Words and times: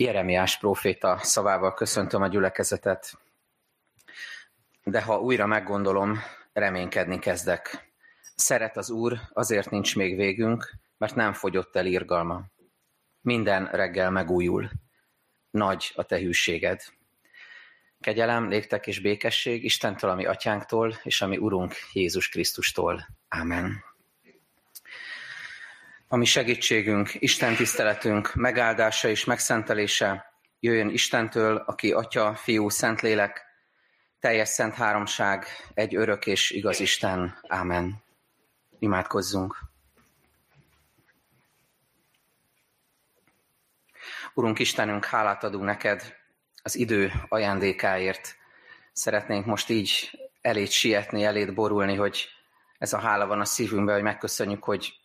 Jeremiás 0.00 0.58
próféta 0.58 1.18
szavával 1.22 1.74
köszöntöm 1.74 2.22
a 2.22 2.28
gyülekezetet. 2.28 3.18
De 4.84 5.02
ha 5.02 5.20
újra 5.20 5.46
meggondolom, 5.46 6.18
reménykedni 6.52 7.18
kezdek. 7.18 7.92
Szeret 8.34 8.76
az 8.76 8.90
Úr, 8.90 9.20
azért 9.32 9.70
nincs 9.70 9.96
még 9.96 10.16
végünk, 10.16 10.70
mert 10.98 11.14
nem 11.14 11.32
fogyott 11.32 11.76
el 11.76 11.86
irgalma. 11.86 12.42
Minden 13.20 13.66
reggel 13.66 14.10
megújul. 14.10 14.70
Nagy 15.50 15.92
a 15.94 16.02
te 16.02 16.18
hűséged. 16.18 16.82
Kegyelem, 18.00 18.48
légtek 18.48 18.86
és 18.86 19.00
békesség 19.00 19.64
Istentől, 19.64 20.10
ami 20.10 20.26
atyánktól, 20.26 20.98
és 21.02 21.22
ami 21.22 21.36
Urunk 21.36 21.74
Jézus 21.92 22.28
Krisztustól. 22.28 23.06
Ámen. 23.28 23.89
Ami 26.12 26.24
segítségünk, 26.24 27.14
Isten 27.14 27.54
tiszteletünk, 27.56 28.34
megáldása 28.34 29.08
és 29.08 29.24
megszentelése 29.24 30.32
jöjjön 30.60 30.88
Istentől, 30.88 31.56
aki 31.56 31.92
Atya, 31.92 32.34
Fiú, 32.34 32.68
Szentlélek, 32.68 33.44
teljes 34.20 34.48
szent 34.48 34.74
háromság, 34.74 35.46
egy 35.74 35.96
örök 35.96 36.26
és 36.26 36.50
igaz 36.50 36.80
Isten. 36.80 37.38
Ámen. 37.48 38.02
Imádkozzunk. 38.78 39.58
Urunk 44.34 44.58
Istenünk, 44.58 45.04
hálát 45.04 45.44
adunk 45.44 45.64
neked 45.64 46.16
az 46.62 46.76
idő 46.76 47.12
ajándékáért. 47.28 48.36
Szeretnénk 48.92 49.46
most 49.46 49.68
így 49.68 50.20
elét 50.40 50.70
sietni, 50.70 51.24
elét 51.24 51.54
borulni, 51.54 51.94
hogy 51.94 52.28
ez 52.78 52.92
a 52.92 52.98
hála 52.98 53.26
van 53.26 53.40
a 53.40 53.44
szívünkben, 53.44 53.94
hogy 53.94 54.04
megköszönjük, 54.04 54.64
hogy 54.64 54.99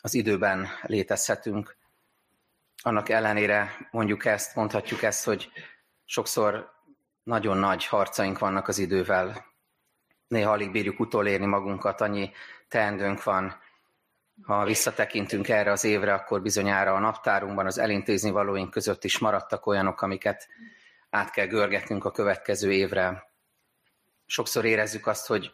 az 0.00 0.14
időben 0.14 0.68
létezhetünk. 0.82 1.76
Annak 2.82 3.08
ellenére 3.08 3.88
mondjuk 3.90 4.24
ezt, 4.24 4.54
mondhatjuk 4.54 5.02
ezt, 5.02 5.24
hogy 5.24 5.50
sokszor 6.04 6.72
nagyon 7.22 7.56
nagy 7.56 7.86
harcaink 7.86 8.38
vannak 8.38 8.68
az 8.68 8.78
idővel. 8.78 9.46
Néha 10.28 10.50
alig 10.50 10.70
bírjuk 10.70 11.00
utolérni 11.00 11.46
magunkat, 11.46 12.00
annyi 12.00 12.30
teendőnk 12.68 13.22
van. 13.22 13.60
Ha 14.42 14.64
visszatekintünk 14.64 15.48
erre 15.48 15.70
az 15.70 15.84
évre, 15.84 16.14
akkor 16.14 16.42
bizonyára 16.42 16.94
a 16.94 16.98
naptárunkban 16.98 17.66
az 17.66 17.78
elintézni 17.78 18.30
valóink 18.30 18.70
között 18.70 19.04
is 19.04 19.18
maradtak 19.18 19.66
olyanok, 19.66 20.02
amiket 20.02 20.48
át 21.10 21.30
kell 21.30 21.46
görgetnünk 21.46 22.04
a 22.04 22.10
következő 22.10 22.72
évre. 22.72 23.30
Sokszor 24.26 24.64
érezzük 24.64 25.06
azt, 25.06 25.26
hogy 25.26 25.52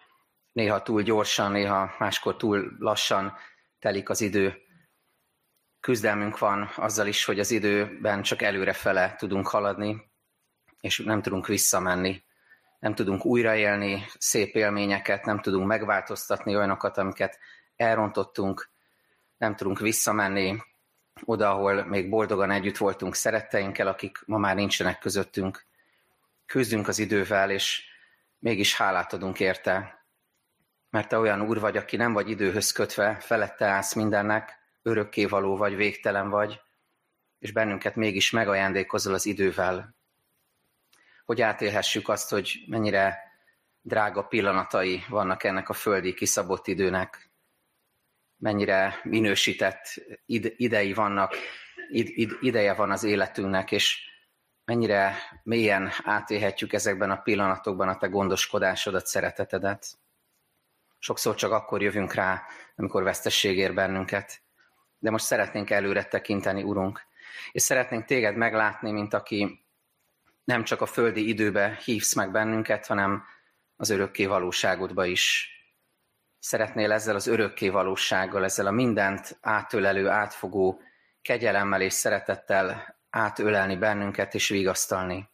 néha 0.52 0.82
túl 0.82 1.02
gyorsan, 1.02 1.50
néha 1.52 1.94
máskor 1.98 2.36
túl 2.36 2.76
lassan 2.78 3.36
telik 3.86 4.08
az 4.08 4.20
idő. 4.20 4.56
Küzdelmünk 5.80 6.38
van 6.38 6.70
azzal 6.76 7.06
is, 7.06 7.24
hogy 7.24 7.38
az 7.38 7.50
időben 7.50 8.22
csak 8.22 8.42
előrefele 8.42 9.14
tudunk 9.18 9.48
haladni, 9.48 10.10
és 10.80 10.98
nem 10.98 11.22
tudunk 11.22 11.46
visszamenni. 11.46 12.24
Nem 12.78 12.94
tudunk 12.94 13.24
újraélni 13.24 14.06
szép 14.18 14.54
élményeket, 14.54 15.24
nem 15.24 15.40
tudunk 15.40 15.66
megváltoztatni 15.66 16.56
olyanokat, 16.56 16.98
amiket 16.98 17.38
elrontottunk, 17.76 18.70
nem 19.36 19.56
tudunk 19.56 19.78
visszamenni 19.78 20.62
oda, 21.24 21.50
ahol 21.50 21.84
még 21.84 22.08
boldogan 22.08 22.50
együtt 22.50 22.76
voltunk 22.76 23.14
szeretteinkkel, 23.14 23.86
akik 23.86 24.22
ma 24.24 24.38
már 24.38 24.54
nincsenek 24.54 24.98
közöttünk. 24.98 25.64
Küzdünk 26.46 26.88
az 26.88 26.98
idővel, 26.98 27.50
és 27.50 27.84
mégis 28.38 28.76
hálát 28.76 29.12
adunk 29.12 29.40
érte, 29.40 29.95
mert 30.96 31.08
te 31.08 31.18
olyan 31.18 31.42
úr 31.42 31.60
vagy, 31.60 31.76
aki 31.76 31.96
nem 31.96 32.12
vagy 32.12 32.30
időhöz 32.30 32.72
kötve, 32.72 33.14
felette 33.20 33.66
állsz 33.66 33.94
mindennek, 33.94 34.58
örökkévaló 34.82 35.56
vagy, 35.56 35.76
végtelen 35.76 36.28
vagy, 36.28 36.60
és 37.38 37.52
bennünket 37.52 37.96
mégis 37.96 38.30
megajándékozol 38.30 39.14
az 39.14 39.26
idővel, 39.26 39.94
hogy 41.24 41.40
átélhessük 41.40 42.08
azt, 42.08 42.30
hogy 42.30 42.64
mennyire 42.66 43.18
drága 43.80 44.22
pillanatai 44.22 45.04
vannak 45.08 45.44
ennek 45.44 45.68
a 45.68 45.72
földi 45.72 46.14
kiszabott 46.14 46.66
időnek, 46.66 47.30
mennyire 48.36 49.00
minősített 49.02 49.94
idei 50.56 50.92
vannak, 50.92 51.34
id, 51.88 52.08
id, 52.08 52.36
ideje 52.40 52.74
van 52.74 52.90
az 52.90 53.04
életünknek, 53.04 53.72
és 53.72 53.98
mennyire 54.64 55.16
mélyen 55.42 55.90
átélhetjük 56.04 56.72
ezekben 56.72 57.10
a 57.10 57.22
pillanatokban 57.22 57.88
a 57.88 57.96
te 57.96 58.06
gondoskodásodat, 58.06 59.06
szeretetedet. 59.06 59.98
Sokszor 60.98 61.34
csak 61.34 61.52
akkor 61.52 61.82
jövünk 61.82 62.14
rá, 62.14 62.42
amikor 62.76 63.02
vesztesség 63.02 63.58
ér 63.58 63.74
bennünket. 63.74 64.42
De 64.98 65.10
most 65.10 65.24
szeretnénk 65.24 65.70
előre 65.70 66.04
tekinteni, 66.04 66.62
Urunk. 66.62 67.00
És 67.52 67.62
szeretnénk 67.62 68.04
téged 68.04 68.36
meglátni, 68.36 68.90
mint 68.90 69.14
aki 69.14 69.66
nem 70.44 70.64
csak 70.64 70.80
a 70.80 70.86
földi 70.86 71.28
időbe 71.28 71.78
hívsz 71.84 72.14
meg 72.14 72.30
bennünket, 72.30 72.86
hanem 72.86 73.24
az 73.76 73.90
örökké 73.90 74.26
valóságodba 74.26 75.04
is. 75.04 75.50
Szeretnél 76.38 76.92
ezzel 76.92 77.14
az 77.14 77.26
örökké 77.26 77.68
valósággal, 77.68 78.44
ezzel 78.44 78.66
a 78.66 78.70
mindent 78.70 79.38
átölelő, 79.40 80.08
átfogó 80.08 80.80
kegyelemmel 81.22 81.80
és 81.80 81.92
szeretettel 81.92 82.96
átölelni 83.10 83.76
bennünket 83.76 84.34
és 84.34 84.48
vigasztalni. 84.48 85.28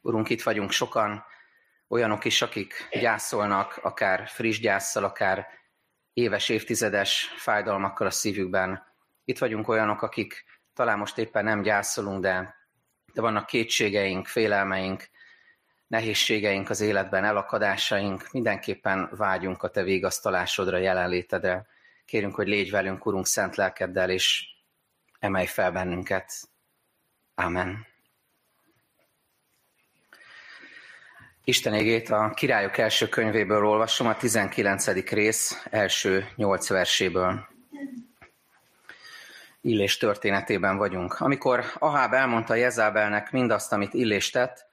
Urunk, 0.00 0.30
itt 0.30 0.42
vagyunk 0.42 0.70
sokan, 0.70 1.24
olyanok 1.94 2.24
is, 2.24 2.42
akik 2.42 2.88
gyászolnak, 2.90 3.78
akár 3.82 4.28
friss 4.28 4.58
gyászsal, 4.58 5.04
akár 5.04 5.46
éves, 6.12 6.48
évtizedes 6.48 7.32
fájdalmakkal 7.36 8.06
a 8.06 8.10
szívükben. 8.10 8.86
Itt 9.24 9.38
vagyunk 9.38 9.68
olyanok, 9.68 10.02
akik 10.02 10.44
talán 10.72 10.98
most 10.98 11.18
éppen 11.18 11.44
nem 11.44 11.62
gyászolunk, 11.62 12.20
de, 12.20 12.54
de 13.12 13.20
vannak 13.20 13.46
kétségeink, 13.46 14.26
félelmeink, 14.26 15.08
nehézségeink 15.86 16.70
az 16.70 16.80
életben, 16.80 17.24
elakadásaink, 17.24 18.28
mindenképpen 18.32 19.10
vágyunk 19.16 19.62
a 19.62 19.68
te 19.68 19.82
végasztalásodra, 19.82 20.76
jelenlétedre. 20.76 21.66
Kérünk, 22.04 22.34
hogy 22.34 22.48
légy 22.48 22.70
velünk, 22.70 23.06
Urunk, 23.06 23.26
szent 23.26 23.56
lelkeddel, 23.56 24.10
és 24.10 24.46
emelj 25.18 25.46
fel 25.46 25.72
bennünket. 25.72 26.32
Amen. 27.34 27.93
Isten 31.46 31.74
égét 31.74 32.10
a 32.10 32.32
Királyok 32.34 32.78
első 32.78 33.08
könyvéből 33.08 33.66
olvasom, 33.66 34.06
a 34.06 34.16
19. 34.16 34.86
rész 35.10 35.66
első 35.70 36.28
nyolc 36.36 36.68
verséből. 36.68 37.48
Illés 39.60 39.96
történetében 39.96 40.76
vagyunk. 40.76 41.20
Amikor 41.20 41.64
Aháb 41.78 42.12
elmondta 42.12 42.54
Jezábelnek 42.54 43.30
mindazt, 43.30 43.72
amit 43.72 43.94
Illés 43.94 44.30
tett, 44.30 44.66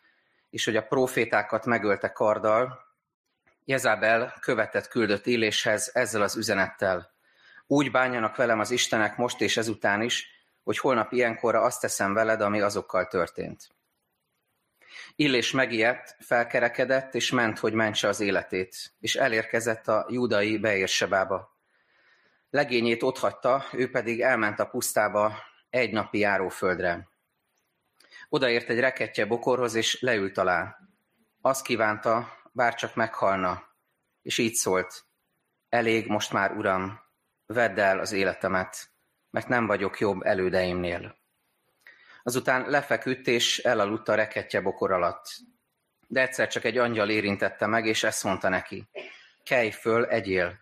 és 0.49 0.65
hogy 0.65 0.75
a 0.75 0.81
profétákat 0.81 1.65
megölte 1.65 2.11
karddal, 2.11 2.79
Jezábel 3.65 4.33
követett 4.39 4.87
küldött 4.87 5.25
Illéshez 5.25 5.91
ezzel 5.93 6.21
az 6.21 6.35
üzenettel. 6.35 7.11
Úgy 7.67 7.91
bánjanak 7.91 8.35
velem 8.35 8.59
az 8.59 8.71
Istenek 8.71 9.17
most 9.17 9.41
és 9.41 9.57
ezután 9.57 10.01
is, 10.01 10.27
hogy 10.63 10.77
holnap 10.77 11.11
ilyenkorra 11.11 11.61
azt 11.61 11.81
teszem 11.81 12.13
veled, 12.13 12.41
ami 12.41 12.61
azokkal 12.61 13.07
történt. 13.07 13.69
Illés 15.16 15.52
megijedt, 15.52 16.16
felkerekedett, 16.19 17.16
és 17.16 17.31
ment, 17.31 17.59
hogy 17.59 17.74
mentse 17.74 18.07
az 18.07 18.19
életét, 18.19 18.94
és 19.00 19.16
elérkezett 19.16 19.88
a 19.88 20.06
júdai 20.09 20.57
Beérsebába. 20.57 21.57
Legényét 22.50 23.03
otthagyta, 23.03 23.66
ő 23.72 23.90
pedig 23.90 24.22
elment 24.22 24.59
a 24.59 24.66
pusztába 24.66 25.34
egy 25.69 25.91
napi 25.91 26.19
járóföldre. 26.19 27.07
Odaért 28.29 28.69
egy 28.69 28.79
reketje 28.79 29.25
bokorhoz, 29.25 29.75
és 29.75 30.02
leült 30.02 30.38
alá. 30.38 30.78
Azt 31.41 31.66
kívánta, 31.66 32.38
bár 32.52 32.75
csak 32.75 32.96
meghalna, 32.96 33.63
és 34.22 34.38
így 34.38 34.53
szólt, 34.53 35.06
elég 35.69 36.08
most 36.08 36.31
már, 36.31 36.52
uram, 36.52 37.00
vedd 37.46 37.79
el 37.79 38.00
az 38.00 38.12
életemet, 38.12 38.90
mert 39.29 39.47
nem 39.47 39.68
vagyok 39.68 40.00
jobb 40.00 40.22
elődeimnél. 40.22 41.20
Azután 42.23 42.69
lefeküdt 42.69 43.28
és 43.28 43.59
elaludt 43.59 44.07
a 44.07 44.16
reketje 44.16 44.61
bokor 44.61 44.91
alatt. 44.91 45.25
De 46.07 46.22
egyszer 46.22 46.47
csak 46.47 46.63
egy 46.63 46.78
angyal 46.78 47.09
érintette 47.09 47.66
meg, 47.66 47.85
és 47.85 48.03
ezt 48.03 48.23
mondta 48.23 48.49
neki. 48.49 48.90
Kelj 49.43 49.72
föl, 49.72 50.05
egyél. 50.05 50.59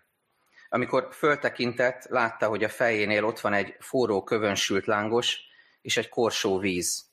Amikor 0.68 1.08
föltekintett, 1.12 2.04
látta, 2.04 2.48
hogy 2.48 2.64
a 2.64 2.68
fejénél 2.68 3.24
ott 3.24 3.40
van 3.40 3.52
egy 3.52 3.76
forró 3.78 4.24
kövönsült 4.24 4.86
lángos, 4.86 5.40
és 5.82 5.96
egy 5.96 6.08
korsó 6.08 6.58
víz. 6.58 7.08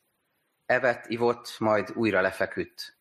Evett, 0.65 1.05
ivott, 1.05 1.55
majd 1.59 1.91
újra 1.93 2.21
lefeküdt. 2.21 2.97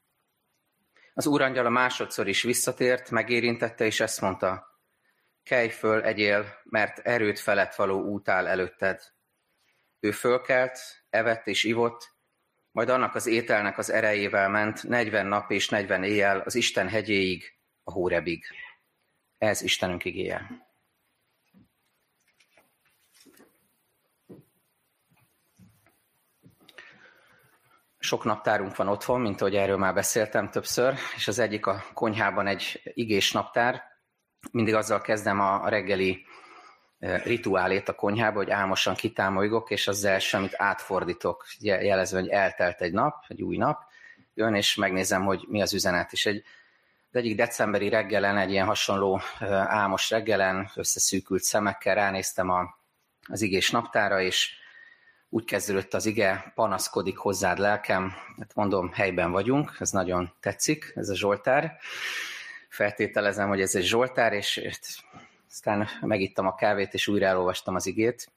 Az 1.15 1.27
úrangyal 1.27 1.67
a 1.67 1.71
másodszor 1.71 2.29
is 2.29 2.43
visszatért, 2.43 3.11
megérintette, 3.11 3.85
és 3.85 4.01
ezt 4.01 4.21
mondta. 4.21 4.81
Kelj 5.43 5.69
föl, 5.69 6.03
egyél, 6.03 6.61
mert 6.65 6.99
erőt 6.99 7.39
felett 7.39 7.75
való 7.75 8.03
út 8.03 8.29
áll 8.29 8.47
előtted. 8.47 9.16
Ő 10.07 10.11
fölkelt, 10.11 10.79
evett 11.11 11.47
és 11.47 11.65
ivott, 11.65 12.15
majd 12.71 12.89
annak 12.89 13.15
az 13.15 13.27
ételnek 13.27 13.79
az 13.79 13.91
erejével 13.91 14.49
ment 14.49 14.83
40 14.83 15.27
nap 15.27 15.51
és 15.51 15.69
40 15.69 16.05
éjjel 16.05 16.41
az 16.41 16.55
Isten 16.55 16.89
hegyéig, 16.89 17.55
a 17.85 17.93
Hórebig. 17.93 18.45
Ez 19.39 19.63
Istenünk 19.63 20.05
igéje. 20.05 20.65
Sok 27.99 28.25
naptárunk 28.25 28.77
van 28.77 28.89
otthon, 28.89 29.21
mint 29.21 29.41
ahogy 29.41 29.57
erről 29.57 29.77
már 29.77 29.95
beszéltem 29.95 30.51
többször, 30.51 30.95
és 31.17 31.29
az 31.29 31.39
egyik 31.39 31.67
a 31.67 31.85
konyhában 31.95 32.47
egy 32.47 32.81
igés 32.95 33.33
naptár. 33.33 33.83
Mindig 34.51 34.75
azzal 34.75 35.01
kezdem 35.01 35.41
a 35.41 35.69
reggeli 35.69 36.27
rituálét 36.99 37.89
a 37.89 37.95
konyhába, 37.95 38.37
hogy 38.37 38.51
álmosan 38.51 38.95
kitámolygok, 38.95 39.71
és 39.71 39.89
az 39.89 40.05
első, 40.05 40.37
amit 40.37 40.55
átfordítok, 40.57 41.47
jelezve, 41.61 42.21
hogy 42.21 42.29
eltelt 42.29 42.81
egy 42.81 42.93
nap, 42.93 43.25
egy 43.29 43.43
új 43.43 43.57
nap, 43.57 43.83
jön, 44.35 44.55
és 44.55 44.75
megnézem, 44.75 45.25
hogy 45.25 45.45
mi 45.49 45.63
az 45.63 45.75
üzenet. 45.75 46.13
És 46.13 46.27
egy, 46.27 46.45
az 47.11 47.17
egyik 47.17 47.37
decemberi 47.37 47.89
reggelen, 47.89 48.37
egy 48.37 48.51
ilyen 48.51 48.67
hasonló 48.67 49.21
álmos 49.67 50.11
reggelen, 50.11 50.71
összeszűkült 50.75 51.43
szemekkel 51.43 51.95
ránéztem 51.95 52.51
a, 52.51 52.79
az 53.29 53.43
igés 53.43 53.71
naptára, 53.71 54.21
és 54.21 54.55
úgy 55.29 55.45
kezdődött 55.45 55.95
az 55.95 56.07
ige, 56.07 56.53
panaszkodik 56.55 57.17
hozzád 57.17 57.59
lelkem, 57.59 58.13
hát 58.39 58.55
mondom, 58.55 58.93
helyben 58.93 59.31
vagyunk, 59.31 59.77
ez 59.79 59.91
nagyon 59.91 60.33
tetszik, 60.41 60.93
ez 60.95 61.09
a 61.09 61.17
Zsoltár. 61.17 61.79
Feltételezem, 62.69 63.49
hogy 63.49 63.61
ez 63.61 63.75
egy 63.75 63.85
Zsoltár, 63.85 64.33
és 64.33 64.57
aztán 65.49 65.89
megittam 66.01 66.47
a 66.47 66.55
kávét, 66.55 66.95
és 66.95 67.09
újra 67.09 67.27
elolvastam 67.27 67.75
az 67.75 67.87
igét, 67.87 68.33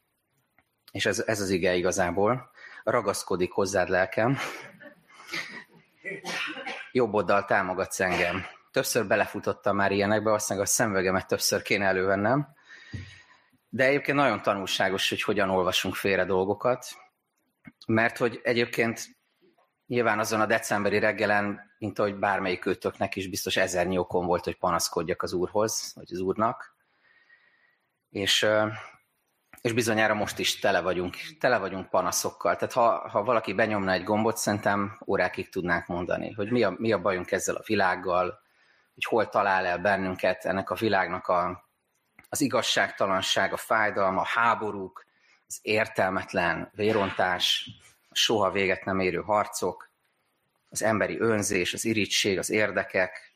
és 0.91 1.05
ez, 1.05 1.19
ez 1.19 1.41
az 1.41 1.49
ige 1.49 1.75
igazából. 1.75 2.51
Ragaszkodik 2.83 3.51
hozzád 3.51 3.89
lelkem, 3.89 4.37
jobb 6.91 7.13
oldal 7.13 7.45
támogatsz 7.45 7.99
engem. 7.99 8.45
Többször 8.71 9.07
belefutottam 9.07 9.75
már 9.75 9.91
ilyenekbe, 9.91 10.33
aztán 10.33 10.59
a 10.59 10.65
szemvegemet 10.65 11.27
többször 11.27 11.61
kéne 11.61 11.85
elővennem. 11.85 12.47
De 13.69 13.85
egyébként 13.85 14.17
nagyon 14.17 14.41
tanulságos, 14.41 15.09
hogy 15.09 15.21
hogyan 15.21 15.49
olvasunk 15.49 15.95
félre 15.95 16.25
dolgokat, 16.25 16.85
mert 17.87 18.17
hogy 18.17 18.39
egyébként 18.43 19.17
nyilván 19.87 20.19
azon 20.19 20.41
a 20.41 20.45
decemberi 20.45 20.99
reggelen, 20.99 21.59
mint 21.77 21.99
ahogy 21.99 22.15
bármelyik 22.15 22.65
őtöknek 22.65 23.15
is 23.15 23.29
biztos 23.29 23.57
ezernyi 23.57 23.97
okom 23.97 24.25
volt, 24.25 24.43
hogy 24.43 24.57
panaszkodjak 24.57 25.21
az 25.21 25.33
úrhoz, 25.33 25.91
vagy 25.95 26.09
az 26.11 26.19
úrnak. 26.19 26.75
És, 28.09 28.47
és 29.61 29.73
bizonyára 29.73 30.13
most 30.13 30.39
is 30.39 30.59
tele 30.59 30.81
vagyunk, 30.81 31.15
tele 31.39 31.57
vagyunk 31.57 31.89
panaszokkal. 31.89 32.55
Tehát 32.55 32.73
ha, 32.73 33.09
ha 33.09 33.23
valaki 33.23 33.53
benyomna 33.53 33.91
egy 33.91 34.03
gombot, 34.03 34.37
szerintem 34.37 34.99
órákig 35.05 35.49
tudnánk 35.49 35.87
mondani, 35.87 36.31
hogy 36.31 36.51
mi 36.51 36.63
a, 36.63 36.73
mi 36.77 36.91
a 36.91 37.01
bajunk 37.01 37.31
ezzel 37.31 37.55
a 37.55 37.63
világgal, 37.65 38.39
hogy 38.93 39.03
hol 39.03 39.29
talál 39.29 39.65
el 39.65 39.77
bennünket 39.77 40.45
ennek 40.45 40.69
a 40.69 40.75
világnak 40.75 41.27
a, 41.27 41.67
az 42.29 42.41
igazságtalanság, 42.41 43.53
a 43.53 43.57
fájdalma, 43.57 44.21
a 44.21 44.25
háborúk, 44.25 45.05
az 45.47 45.59
értelmetlen 45.61 46.71
vérontás, 46.75 47.69
a 48.09 48.15
soha 48.15 48.51
véget 48.51 48.85
nem 48.85 48.99
érő 48.99 49.21
harcok, 49.21 49.89
az 50.69 50.83
emberi 50.83 51.19
önzés, 51.19 51.73
az 51.73 51.85
irítség, 51.85 52.37
az 52.37 52.49
érdekek. 52.49 53.28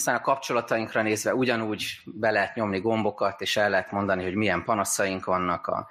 Aztán 0.00 0.14
a 0.14 0.20
kapcsolatainkra 0.20 1.02
nézve 1.02 1.34
ugyanúgy 1.34 2.00
be 2.04 2.30
lehet 2.30 2.54
nyomni 2.54 2.80
gombokat, 2.80 3.40
és 3.40 3.56
el 3.56 3.70
lehet 3.70 3.90
mondani, 3.90 4.22
hogy 4.22 4.34
milyen 4.34 4.64
panaszaink 4.64 5.24
vannak 5.24 5.66
a, 5.66 5.88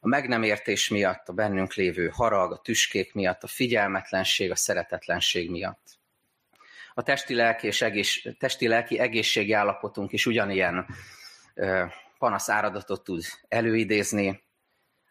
a 0.00 0.08
meg 0.08 0.28
nem 0.28 0.42
értés 0.42 0.88
miatt, 0.88 1.28
a 1.28 1.32
bennünk 1.32 1.74
lévő 1.74 2.08
harag, 2.08 2.52
a 2.52 2.58
tüskék 2.58 3.14
miatt, 3.14 3.42
a 3.42 3.46
figyelmetlenség, 3.46 4.50
a 4.50 4.56
szeretetlenség 4.56 5.50
miatt 5.50 5.98
a 6.94 7.02
testi-lelki 7.02 7.66
és 7.66 7.82
egész, 7.82 8.22
testi-lelki 8.38 8.98
egészségi 8.98 9.52
állapotunk 9.52 10.12
is 10.12 10.26
ugyanilyen 10.26 10.86
panaszáradatot 12.18 13.04
tud 13.04 13.22
előidézni. 13.48 14.44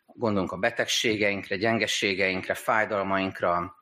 Gondolunk 0.05 0.51
a 0.51 0.57
betegségeinkre, 0.57 1.55
gyengességeinkre, 1.55 2.53
fájdalmainkra, 2.53 3.75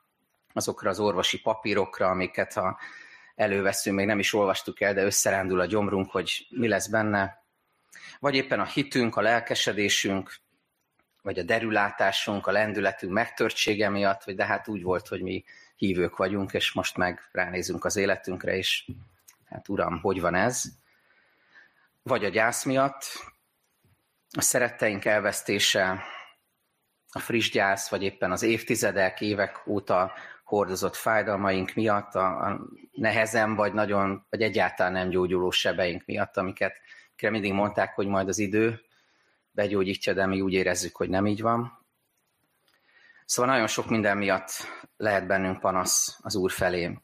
azokra 0.52 0.90
az 0.90 1.00
orvosi 1.00 1.40
papírokra, 1.40 2.08
amiket 2.08 2.52
ha 2.52 2.78
előveszünk, 3.36 3.96
még 3.96 4.06
nem 4.06 4.18
is 4.18 4.32
olvastuk 4.32 4.80
el, 4.80 4.94
de 4.94 5.04
összerándul 5.04 5.60
a 5.60 5.66
gyomrunk, 5.66 6.10
hogy 6.10 6.46
mi 6.50 6.68
lesz 6.68 6.86
benne. 6.86 7.44
Vagy 8.20 8.34
éppen 8.34 8.60
a 8.60 8.64
hitünk, 8.64 9.16
a 9.16 9.20
lelkesedésünk, 9.20 10.36
vagy 11.22 11.38
a 11.38 11.42
derülátásunk, 11.42 12.46
a 12.46 12.52
lendületünk 12.52 13.12
megtörtsége 13.12 13.88
miatt, 13.88 14.24
vagy 14.24 14.34
de 14.34 14.44
hát 14.44 14.68
úgy 14.68 14.82
volt, 14.82 15.08
hogy 15.08 15.22
mi 15.22 15.44
hívők 15.76 16.16
vagyunk, 16.16 16.52
és 16.52 16.72
most 16.72 16.96
meg 16.96 17.28
ránézünk 17.32 17.84
az 17.84 17.96
életünkre, 17.96 18.56
és 18.56 18.88
hát 19.48 19.68
uram, 19.68 20.00
hogy 20.00 20.20
van 20.20 20.34
ez? 20.34 20.62
Vagy 22.02 22.24
a 22.24 22.28
gyász 22.28 22.64
miatt, 22.64 23.04
a 24.36 24.40
szeretteink 24.40 25.04
elvesztése, 25.04 26.02
a 27.12 27.18
friss 27.18 27.50
gyász, 27.50 27.88
vagy 27.88 28.02
éppen 28.02 28.32
az 28.32 28.42
évtizedek, 28.42 29.20
évek 29.20 29.66
óta 29.66 30.12
hordozott 30.46 30.94
fájdalmaink 30.94 31.74
miatt, 31.74 32.14
a, 32.14 32.46
a 32.46 32.60
nehezen, 32.92 33.54
vagy 33.54 33.72
nagyon, 33.72 34.26
vagy 34.30 34.42
egyáltalán 34.42 34.92
nem 34.92 35.08
gyógyuló 35.08 35.50
sebeink 35.50 36.02
miatt, 36.04 36.36
amiket 36.36 36.76
mindig 37.20 37.52
mondták, 37.52 37.94
hogy 37.94 38.06
majd 38.06 38.28
az 38.28 38.38
idő 38.38 38.80
begyógyítja, 39.50 40.12
de 40.12 40.26
mi 40.26 40.40
úgy 40.40 40.52
érezzük, 40.52 40.96
hogy 40.96 41.08
nem 41.08 41.26
így 41.26 41.40
van. 41.40 41.84
Szóval 43.24 43.52
nagyon 43.52 43.66
sok 43.66 43.88
minden 43.88 44.16
miatt 44.16 44.50
lehet 44.96 45.26
bennünk 45.26 45.60
panasz 45.60 46.18
az 46.22 46.34
Úr 46.36 46.50
felé. 46.50 46.98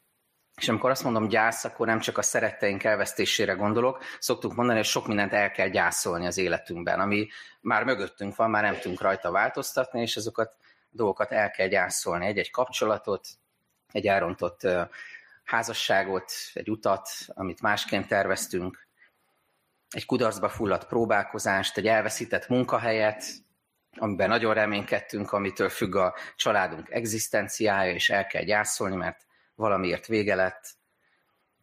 És 0.56 0.68
amikor 0.68 0.90
azt 0.90 1.04
mondom 1.04 1.28
gyász, 1.28 1.64
akkor 1.64 1.86
nem 1.86 1.98
csak 1.98 2.18
a 2.18 2.22
szeretteink 2.22 2.84
elvesztésére 2.84 3.52
gondolok, 3.52 4.02
szoktuk 4.18 4.54
mondani, 4.54 4.78
hogy 4.78 4.86
sok 4.86 5.06
mindent 5.06 5.32
el 5.32 5.50
kell 5.50 5.68
gyászolni 5.68 6.26
az 6.26 6.38
életünkben, 6.38 7.00
ami 7.00 7.28
már 7.60 7.84
mögöttünk 7.84 8.36
van, 8.36 8.50
már 8.50 8.62
nem 8.62 8.78
tudunk 8.78 9.00
rajta 9.00 9.30
változtatni, 9.30 10.00
és 10.00 10.16
azokat 10.16 10.56
dolgokat 10.92 11.32
el 11.32 11.50
kell 11.50 11.66
gyászolni. 11.66 12.26
Egy-egy 12.26 12.50
kapcsolatot, 12.50 13.28
egy 13.92 14.06
elrontott 14.06 14.66
házasságot, 15.44 16.32
egy 16.54 16.70
utat, 16.70 17.08
amit 17.28 17.60
másként 17.60 18.08
terveztünk, 18.08 18.86
egy 19.90 20.06
kudarcba 20.06 20.48
fulladt 20.48 20.86
próbálkozást, 20.86 21.76
egy 21.76 21.86
elveszített 21.86 22.48
munkahelyet, 22.48 23.24
amiben 23.96 24.28
nagyon 24.28 24.54
reménykedtünk, 24.54 25.32
amitől 25.32 25.68
függ 25.68 25.94
a 25.94 26.14
családunk 26.36 26.90
egzisztenciája, 26.90 27.92
és 27.92 28.10
el 28.10 28.26
kell 28.26 28.42
gyászolni, 28.42 28.96
mert 28.96 29.26
valamiért 29.54 30.06
vége 30.06 30.34
lett, 30.34 30.70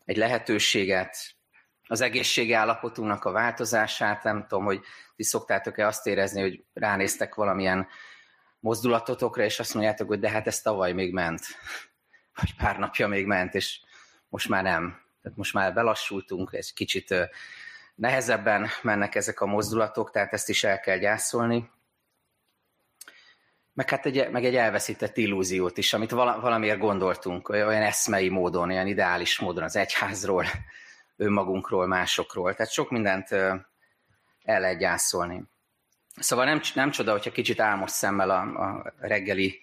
egy 0.06 0.18
lehetőséget, 0.18 1.38
az 1.88 2.02
egészségi 2.02 2.54
állapotunknak 2.54 3.26
a 3.26 3.32
változását, 3.32 4.24
nem 4.24 4.46
tudom, 4.48 4.66
hogy 4.66 4.82
ti 5.16 5.24
szoktátok-e 5.24 5.88
azt 5.88 6.08
érezni, 6.08 6.42
hogy 6.42 6.64
ránéztek 6.74 7.36
valamilyen 7.36 7.88
mozdulatotokra, 8.60 9.44
és 9.44 9.60
azt 9.60 9.74
mondjátok, 9.74 10.08
hogy 10.08 10.20
de 10.20 10.30
hát 10.30 10.48
ez 10.48 10.62
tavaly 10.62 10.92
még 10.92 11.14
ment, 11.14 11.42
vagy 12.40 12.56
pár 12.56 12.80
napja 12.80 13.08
még 13.08 13.26
ment, 13.26 13.56
és 13.56 13.80
most 14.30 14.50
már 14.50 14.64
nem. 14.64 15.02
Tehát 15.22 15.38
most 15.38 15.54
már 15.54 15.74
belassultunk, 15.74 16.54
egy 16.54 16.74
kicsit 16.74 17.16
nehezebben 17.96 18.68
mennek 18.82 19.16
ezek 19.16 19.42
a 19.42 19.46
mozdulatok, 19.46 20.12
tehát 20.12 20.34
ezt 20.34 20.50
is 20.50 20.64
el 20.64 20.80
kell 20.80 20.98
gyászolni 20.98 21.70
meg 23.80 23.90
hát 23.90 24.06
egy, 24.06 24.30
meg 24.32 24.46
egy 24.46 24.56
elveszített 24.56 25.18
illúziót 25.18 25.78
is, 25.78 25.94
amit 25.94 26.12
valamiért 26.12 26.80
gondoltunk, 26.80 27.50
olyan 27.50 27.82
eszmei 27.82 28.30
módon, 28.30 28.70
olyan 28.70 28.88
ideális 28.88 29.40
módon 29.40 29.64
az 29.64 29.76
egyházról, 29.76 30.46
önmagunkról, 31.18 31.88
másokról. 31.88 32.56
Tehát 32.56 32.72
sok 32.72 32.90
mindent 32.90 33.32
el 33.32 33.66
lehet 34.44 34.78
gyászolni. 34.78 35.44
Szóval 36.20 36.46
nem, 36.46 36.62
nem 36.74 36.92
csoda, 36.92 37.12
hogyha 37.12 37.32
kicsit 37.32 37.60
álmos 37.60 37.92
szemmel 37.92 38.30
a, 38.30 38.42
a 38.42 38.94
reggeli 39.00 39.62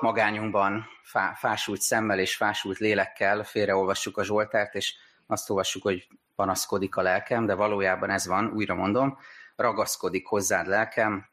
magányunkban, 0.00 0.86
fá, 1.02 1.34
fásult 1.34 1.80
szemmel 1.80 2.18
és 2.18 2.36
fásult 2.36 2.78
lélekkel 2.78 3.44
félreolvassuk 3.44 4.16
a 4.16 4.24
Zsoltárt, 4.24 4.74
és 4.74 4.94
azt 5.26 5.50
olvassuk, 5.50 5.82
hogy 5.82 6.08
panaszkodik 6.34 6.96
a 6.96 7.02
lelkem, 7.02 7.46
de 7.46 7.54
valójában 7.54 8.10
ez 8.10 8.26
van, 8.26 8.52
újra 8.54 8.74
mondom, 8.74 9.18
ragaszkodik 9.56 10.26
hozzád 10.26 10.66
lelkem, 10.66 11.28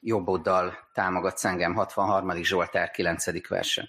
jobb 0.00 0.28
oldal 0.28 0.88
támogatsz 0.92 1.44
engem, 1.44 1.74
63. 1.74 2.42
Zsoltár 2.42 2.90
9. 2.90 3.48
verse. 3.48 3.88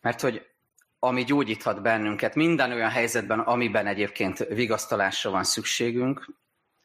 Mert 0.00 0.20
hogy 0.20 0.46
ami 0.98 1.24
gyógyíthat 1.24 1.82
bennünket 1.82 2.34
minden 2.34 2.72
olyan 2.72 2.90
helyzetben, 2.90 3.40
amiben 3.40 3.86
egyébként 3.86 4.38
vigasztalásra 4.38 5.30
van 5.30 5.44
szükségünk, 5.44 6.26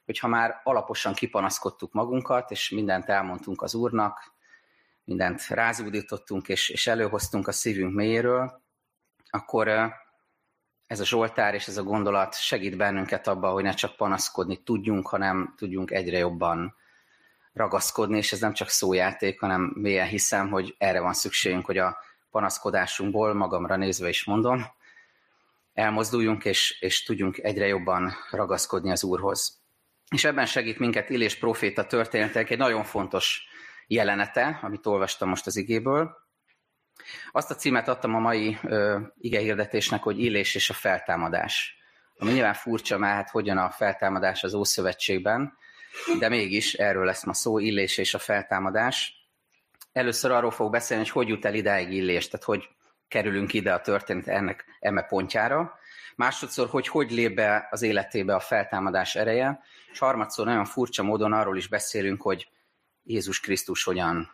hogyha 0.06 0.28
már 0.28 0.62
alaposan 0.64 1.14
kipanaszkodtuk 1.14 1.94
magunkat, 1.94 2.52
és 2.52 2.70
mindent 2.70 3.10
elmondtunk 3.10 3.62
az 3.62 3.76
Úrnak, 3.76 4.34
mindent 5.04 5.48
rázúdítottunk, 5.48 6.48
és, 6.48 6.70
és 6.70 6.88
előhoztunk 6.88 7.48
a 7.48 7.52
szívünk 7.52 7.96
mélyéről, 7.96 8.62
akkor 9.30 9.68
ez 10.88 11.00
a 11.00 11.06
Zsoltár 11.06 11.54
és 11.54 11.68
ez 11.68 11.78
a 11.78 11.84
gondolat 11.84 12.40
segít 12.40 12.78
bennünket 12.78 13.28
abban, 13.28 13.52
hogy 13.52 13.64
ne 13.64 13.74
csak 13.74 13.96
panaszkodni 13.96 14.64
tudjunk, 14.64 15.08
hanem 15.08 15.54
tudjunk 15.58 15.92
egyre 15.92 16.18
jobban 16.18 16.76
ragaszkodni, 17.54 18.18
és 18.18 18.32
ez 18.32 18.40
nem 18.40 18.54
csak 18.54 18.70
szójáték, 18.70 19.40
hanem 19.40 19.72
mélyen 19.76 20.08
hiszem, 20.08 20.50
hogy 20.50 20.76
erre 20.78 21.00
van 21.00 21.14
szükségünk, 21.14 21.66
hogy 21.66 21.78
a 21.78 21.98
panaszkodásunkból, 22.32 23.34
magamra 23.34 23.76
nézve 23.76 24.10
is 24.10 24.24
mondom, 24.24 24.66
elmozduljunk, 25.74 26.46
és, 26.46 26.78
és 26.80 27.04
tudjunk 27.04 27.38
egyre 27.38 27.68
jobban 27.68 28.14
ragaszkodni 28.32 28.92
az 28.92 29.04
Úrhoz. 29.04 29.61
És 30.16 30.24
ebben 30.24 30.46
segít 30.46 30.80
minket 30.80 31.10
Illés 31.10 31.36
proféta 31.36 31.86
történetek 31.86 32.50
egy 32.50 32.58
nagyon 32.58 32.84
fontos 32.84 33.44
jelenete, 33.88 34.60
amit 34.62 34.86
olvastam 34.86 35.30
most 35.30 35.46
az 35.46 35.56
igéből. 35.56 36.18
Azt 37.32 37.52
a 37.52 37.56
címet 37.56 37.88
adtam 37.88 38.16
a 38.16 38.20
mai 38.20 38.58
igehirdetésnek, 39.18 40.04
hogy 40.04 40.20
Illés 40.20 40.56
és 40.56 40.70
a 40.70 40.74
feltámadás. 40.74 41.76
Ami 42.16 42.32
nyilván 42.32 42.54
furcsa, 42.54 42.98
mert 42.98 43.14
hát 43.14 43.30
hogyan 43.30 43.58
a 43.58 43.70
feltámadás 43.70 44.44
az 44.44 44.54
Ószövetségben, 44.54 45.58
de 46.20 46.30
mégis 46.30 46.74
erről 46.74 47.06
lesz 47.06 47.26
ma 47.26 47.34
szó, 47.34 47.60
Illés 47.60 47.98
és 47.98 48.14
a 48.14 48.20
feltámadás. 48.20 49.14
Először 49.92 50.32
arról 50.32 50.52
fog 50.52 50.72
beszélni, 50.72 51.04
hogy 51.04 51.12
hogy 51.12 51.28
jut 51.28 51.46
el 51.46 51.54
idáig 51.54 51.92
Illés, 51.92 52.28
tehát 52.28 52.46
hogy 52.46 52.70
kerülünk 53.08 53.54
ide 53.54 53.74
a 53.74 53.82
történet 53.82 54.28
ennek 54.28 54.66
eme 54.80 55.02
pontjára. 55.02 55.80
Másodszor, 56.16 56.70
hogy 56.70 56.88
hogy 56.88 57.12
lép 57.12 57.36
be 57.36 57.68
az 57.70 57.82
életébe 57.82 58.36
a 58.36 58.40
feltámadás 58.40 59.16
ereje, 59.16 59.64
és 59.92 60.00
harmadszor 60.00 60.46
nagyon 60.46 60.66
furcsa 60.66 61.04
módon 61.04 61.34
arról 61.34 61.58
is 61.58 61.68
beszélünk, 61.68 62.22
hogy 62.22 62.50
Jézus 63.04 63.40
Krisztus 63.40 63.84
hogyan 63.84 64.32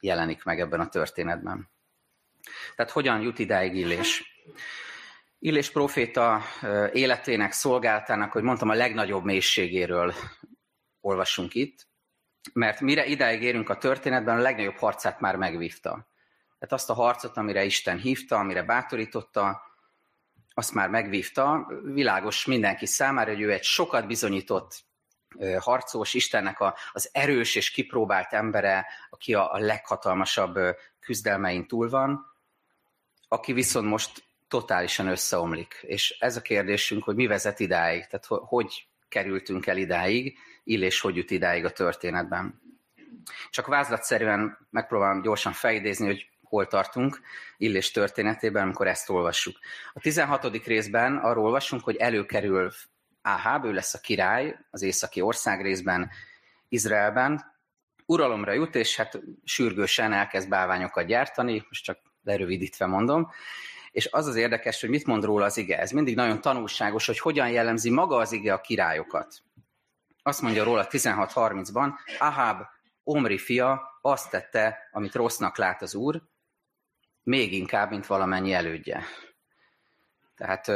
jelenik 0.00 0.44
meg 0.44 0.60
ebben 0.60 0.80
a 0.80 0.88
történetben. 0.88 1.70
Tehát 2.76 2.92
hogyan 2.92 3.20
jut 3.20 3.38
idáig 3.38 3.74
Illés? 3.74 4.42
Illés 5.38 5.70
proféta 5.70 6.42
életének, 6.92 7.52
szolgáltának, 7.52 8.32
hogy 8.32 8.42
mondtam, 8.42 8.68
a 8.68 8.74
legnagyobb 8.74 9.24
mélységéről 9.24 10.14
olvasunk 11.00 11.54
itt, 11.54 11.86
mert 12.52 12.80
mire 12.80 13.06
idáig 13.06 13.42
érünk 13.42 13.68
a 13.68 13.78
történetben, 13.78 14.36
a 14.36 14.40
legnagyobb 14.40 14.76
harcát 14.76 15.20
már 15.20 15.36
megvívta. 15.36 15.90
Tehát 16.58 16.74
azt 16.74 16.90
a 16.90 16.94
harcot, 16.94 17.36
amire 17.36 17.64
Isten 17.64 17.98
hívta, 17.98 18.36
amire 18.36 18.62
bátorította, 18.62 19.62
azt 20.58 20.74
már 20.74 20.88
megvívta. 20.88 21.66
Világos 21.82 22.44
mindenki 22.46 22.86
számára, 22.86 23.30
hogy 23.30 23.40
ő 23.40 23.52
egy 23.52 23.62
sokat 23.62 24.06
bizonyított 24.06 24.84
harcós, 25.58 26.14
Istennek 26.14 26.60
a, 26.60 26.76
az 26.92 27.08
erős 27.12 27.54
és 27.54 27.70
kipróbált 27.70 28.32
embere, 28.32 28.86
aki 29.10 29.34
a, 29.34 29.52
a 29.52 29.58
leghatalmasabb 29.58 30.58
küzdelmein 31.00 31.66
túl 31.66 31.88
van, 31.88 32.34
aki 33.28 33.52
viszont 33.52 33.86
most 33.86 34.24
totálisan 34.48 35.06
összeomlik. 35.06 35.78
És 35.82 36.16
ez 36.18 36.36
a 36.36 36.42
kérdésünk, 36.42 37.04
hogy 37.04 37.14
mi 37.14 37.26
vezet 37.26 37.60
idáig, 37.60 38.06
tehát 38.06 38.26
hogy 38.26 38.88
kerültünk 39.08 39.66
el 39.66 39.76
idáig, 39.76 40.38
Illés 40.64 41.00
hogy 41.00 41.16
jut 41.16 41.30
idáig 41.30 41.64
a 41.64 41.72
történetben. 41.72 42.62
Csak 43.50 43.66
vázlatszerűen 43.66 44.66
megpróbálom 44.70 45.22
gyorsan 45.22 45.52
felidézni, 45.52 46.06
hogy 46.06 46.28
hol 46.48 46.66
tartunk 46.66 47.20
Illés 47.56 47.90
történetében, 47.90 48.62
amikor 48.62 48.86
ezt 48.86 49.10
olvassuk. 49.10 49.56
A 49.92 50.00
16. 50.00 50.64
részben 50.64 51.16
arról 51.16 51.44
olvasunk, 51.44 51.84
hogy 51.84 51.96
előkerül 51.96 52.72
Áháb, 53.22 53.64
ő 53.64 53.72
lesz 53.72 53.94
a 53.94 54.00
király 54.00 54.58
az 54.70 54.82
északi 54.82 55.20
ország 55.20 55.62
részben, 55.62 56.10
Izraelben, 56.68 57.56
uralomra 58.06 58.52
jut, 58.52 58.74
és 58.74 58.96
hát 58.96 59.20
sürgősen 59.44 60.12
elkezd 60.12 60.48
bálványokat 60.48 61.06
gyártani, 61.06 61.64
most 61.68 61.84
csak 61.84 61.98
lerövidítve 62.22 62.86
mondom, 62.86 63.30
és 63.90 64.08
az 64.10 64.26
az 64.26 64.36
érdekes, 64.36 64.80
hogy 64.80 64.90
mit 64.90 65.06
mond 65.06 65.24
róla 65.24 65.44
az 65.44 65.56
ige. 65.56 65.78
Ez 65.78 65.90
mindig 65.90 66.14
nagyon 66.14 66.40
tanulságos, 66.40 67.06
hogy 67.06 67.18
hogyan 67.18 67.50
jellemzi 67.50 67.90
maga 67.90 68.16
az 68.16 68.32
ige 68.32 68.52
a 68.52 68.60
királyokat. 68.60 69.42
Azt 70.22 70.42
mondja 70.42 70.64
róla 70.64 70.86
16.30-ban, 70.90 71.90
Ahab, 72.18 72.62
Omri 73.02 73.38
fia, 73.38 73.98
azt 74.00 74.30
tette, 74.30 74.78
amit 74.92 75.14
rossznak 75.14 75.56
lát 75.56 75.82
az 75.82 75.94
úr, 75.94 76.22
még 77.28 77.52
inkább, 77.52 77.90
mint 77.90 78.06
valamennyi 78.06 78.52
elődje. 78.52 79.04
Tehát 80.36 80.70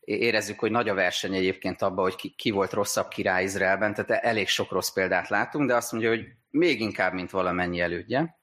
érezzük, 0.00 0.58
hogy 0.58 0.70
nagy 0.70 0.88
a 0.88 0.94
verseny 0.94 1.34
egyébként 1.34 1.82
abban, 1.82 2.04
hogy 2.04 2.34
ki, 2.36 2.50
volt 2.50 2.72
rosszabb 2.72 3.08
király 3.08 3.42
Izraelben, 3.42 3.94
tehát 3.94 4.24
elég 4.24 4.48
sok 4.48 4.70
rossz 4.70 4.90
példát 4.90 5.28
látunk, 5.28 5.68
de 5.68 5.74
azt 5.74 5.92
mondja, 5.92 6.10
hogy 6.10 6.26
még 6.50 6.80
inkább, 6.80 7.12
mint 7.12 7.30
valamennyi 7.30 7.80
elődje. 7.80 8.38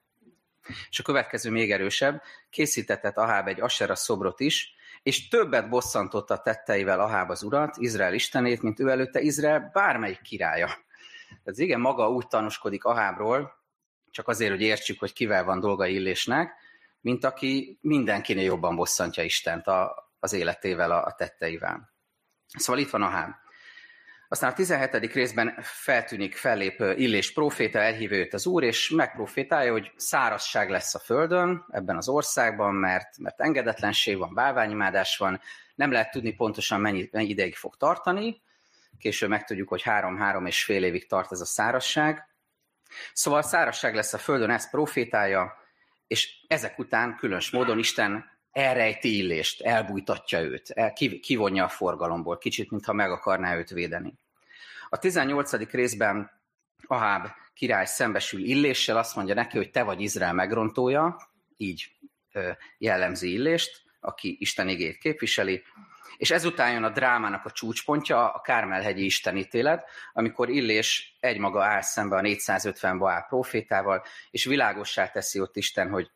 És 0.89 0.99
a 0.99 1.03
következő 1.03 1.49
még 1.49 1.71
erősebb, 1.71 2.21
készítetett 2.49 3.17
Aháb 3.17 3.47
egy 3.47 3.61
Asera 3.61 3.95
szobrot 3.95 4.39
is, 4.39 4.73
és 5.03 5.27
többet 5.27 5.69
bosszantotta 5.69 6.37
tetteivel 6.37 6.99
Aháb 6.99 7.29
az 7.29 7.43
urat, 7.43 7.77
Izrael 7.77 8.13
istenét, 8.13 8.61
mint 8.61 8.79
ő 8.79 8.89
előtte 8.89 9.19
Izrael 9.19 9.69
bármelyik 9.73 10.21
királya. 10.21 10.67
Tehát 11.43 11.59
igen, 11.59 11.79
maga 11.79 12.09
úgy 12.09 12.27
tanúskodik 12.27 12.83
Ahábról, 12.83 13.53
csak 14.11 14.27
azért, 14.27 14.51
hogy 14.51 14.61
értsük, 14.61 14.99
hogy 14.99 15.13
kivel 15.13 15.43
van 15.43 15.59
dolga 15.59 15.85
illésnek, 15.85 16.67
mint 17.01 17.23
aki 17.23 17.77
mindenkinél 17.81 18.43
jobban 18.43 18.75
bosszantja 18.75 19.23
Istent 19.23 19.67
a, 19.67 20.11
az 20.19 20.33
életével, 20.33 20.91
a, 20.91 21.05
a 21.05 21.13
tetteivel. 21.13 21.93
Szóval 22.57 22.81
itt 22.81 22.89
van 22.89 23.01
Aháb. 23.01 23.31
Aztán 24.31 24.51
a 24.51 24.53
17. 24.53 25.13
részben 25.13 25.57
feltűnik, 25.61 26.35
fellép 26.35 26.79
Illés 26.79 27.33
proféta, 27.33 27.79
elhívja 27.79 28.17
őt 28.17 28.33
az 28.33 28.45
úr, 28.45 28.63
és 28.63 28.89
megprofétálja, 28.89 29.71
hogy 29.71 29.91
szárazság 29.95 30.69
lesz 30.69 30.95
a 30.95 30.99
földön, 30.99 31.65
ebben 31.69 31.97
az 31.97 32.07
országban, 32.07 32.73
mert, 32.73 33.17
mert 33.17 33.41
engedetlenség 33.41 34.17
van, 34.17 34.33
bálványimádás 34.33 35.17
van, 35.17 35.41
nem 35.75 35.91
lehet 35.91 36.11
tudni 36.11 36.31
pontosan 36.31 36.81
mennyi, 36.81 37.09
mennyi 37.11 37.29
ideig 37.29 37.55
fog 37.55 37.77
tartani, 37.77 38.41
később 38.99 39.29
megtudjuk, 39.29 39.69
hogy 39.69 39.81
három-három 39.81 40.45
és 40.45 40.63
fél 40.63 40.83
évig 40.83 41.07
tart 41.07 41.31
ez 41.31 41.41
a 41.41 41.45
szárazság. 41.45 42.27
Szóval 43.13 43.41
szárazság 43.41 43.95
lesz 43.95 44.13
a 44.13 44.17
földön, 44.17 44.49
ezt 44.49 44.69
profétálja, 44.69 45.53
és 46.09 46.29
ezek 46.47 46.79
után 46.79 47.15
különös 47.15 47.49
módon 47.49 47.79
Isten 47.79 48.25
elrejti 48.51 49.17
illést, 49.17 49.61
elbújtatja 49.61 50.39
őt, 50.39 50.69
el, 50.69 50.93
kivonja 51.21 51.63
a 51.63 51.69
forgalomból, 51.69 52.37
kicsit, 52.37 52.71
mintha 52.71 52.93
meg 52.93 53.11
akarná 53.11 53.55
őt 53.55 53.69
védeni. 53.69 54.13
A 54.89 54.97
18. 54.97 55.71
részben 55.71 56.31
Aháb 56.87 57.27
király 57.53 57.85
szembesül 57.85 58.43
illéssel, 58.43 58.97
azt 58.97 59.15
mondja 59.15 59.33
neki, 59.33 59.57
hogy 59.57 59.71
te 59.71 59.83
vagy 59.83 60.01
Izrael 60.01 60.33
megrontója, 60.33 61.17
így 61.57 61.91
jellemzi 62.77 63.31
illést, 63.31 63.81
aki 63.99 64.37
Isten 64.39 64.69
igét 64.69 64.97
képviseli, 64.97 65.63
és 66.17 66.31
ezután 66.31 66.71
jön 66.71 66.83
a 66.83 66.89
drámának 66.89 67.45
a 67.45 67.51
csúcspontja, 67.51 68.29
a 68.29 68.41
Kármelhegyi 68.41 69.05
istenítélet, 69.05 69.89
amikor 70.13 70.49
Illés 70.49 71.17
egymaga 71.19 71.63
áll 71.63 71.81
szembe 71.81 72.15
a 72.15 72.21
450 72.21 72.97
Baál 72.97 73.25
profétával, 73.29 74.03
és 74.31 74.45
világossá 74.45 75.07
teszi 75.07 75.39
ott 75.39 75.55
Isten, 75.55 75.89
hogy, 75.89 76.11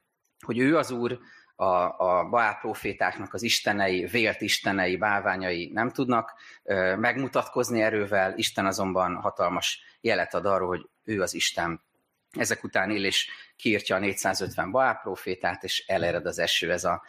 hogy 0.45 0.59
ő 0.59 0.77
az 0.77 0.91
Úr, 0.91 1.19
a, 1.55 1.97
a 1.97 2.29
Baál 2.29 2.57
profétáknak 2.57 3.33
az 3.33 3.43
istenei, 3.43 4.05
vélt 4.05 4.41
istenei, 4.41 4.97
bálványai 4.97 5.71
nem 5.73 5.89
tudnak 5.89 6.33
ö, 6.63 6.95
megmutatkozni 6.95 7.81
erővel, 7.81 8.33
Isten 8.37 8.65
azonban 8.65 9.15
hatalmas 9.15 9.81
jelet 10.01 10.33
ad 10.33 10.45
arról, 10.45 10.67
hogy 10.67 10.89
ő 11.03 11.21
az 11.21 11.33
Isten. 11.33 11.81
Ezek 12.31 12.63
után 12.63 12.89
Illés 12.89 13.29
kiírtja 13.55 13.95
a 13.95 13.99
450 13.99 14.71
Baál 14.71 14.99
profétát, 15.03 15.63
és 15.63 15.83
elered 15.87 16.25
az 16.25 16.39
eső, 16.39 16.71
ez 16.71 16.83
a 16.83 17.03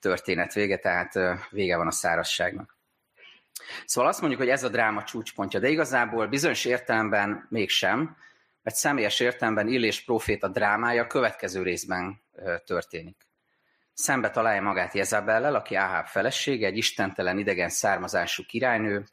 történet 0.00 0.52
vége, 0.52 0.78
tehát 0.78 1.12
vége 1.50 1.76
van 1.76 1.86
a 1.86 1.90
szárazságnak. 1.90 2.78
Szóval 3.84 4.10
azt 4.10 4.20
mondjuk, 4.20 4.40
hogy 4.40 4.50
ez 4.50 4.64
a 4.64 4.68
dráma 4.68 5.04
csúcspontja, 5.04 5.60
de 5.60 5.68
igazából 5.68 6.26
bizonyos 6.26 6.64
értelemben 6.64 7.46
mégsem, 7.48 8.16
mert 8.62 8.76
személyes 8.76 9.20
értelemben 9.20 9.68
Illés 9.68 10.04
a 10.40 10.48
drámája 10.48 11.02
a 11.02 11.06
következő 11.06 11.62
részben 11.62 12.22
történik. 12.64 13.28
Szembe 13.94 14.30
találja 14.30 14.62
magát 14.62 14.94
Jezabellel, 14.94 15.54
aki 15.54 15.74
Áháb 15.74 16.06
felesége, 16.06 16.66
egy 16.66 16.76
istentelen 16.76 17.38
idegen 17.38 17.68
származású 17.68 18.42
királynő, 18.46 19.04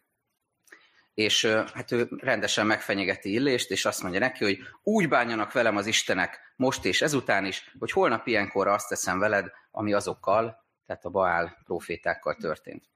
és 1.14 1.46
hát 1.74 1.92
ő 1.92 2.08
rendesen 2.18 2.66
megfenyegeti 2.66 3.32
Illést, 3.32 3.72
és 3.72 3.86
azt 3.86 4.02
mondja 4.02 4.20
neki, 4.20 4.44
hogy 4.44 4.60
úgy 4.84 5.10
bánjanak 5.10 5.52
velem 5.52 5.78
az 5.78 5.86
istenek 5.86 6.54
most 6.56 6.86
és 6.86 7.02
ezután 7.02 7.46
is, 7.46 7.72
hogy 7.80 7.92
holnap 7.92 8.28
ilyenkor 8.28 8.68
azt 8.68 8.90
teszem 8.90 9.20
veled, 9.20 9.52
ami 9.72 9.94
azokkal, 9.94 10.66
tehát 10.88 11.06
a 11.06 11.10
Baál 11.10 11.58
profétákkal 11.64 12.36
történt. 12.36 12.90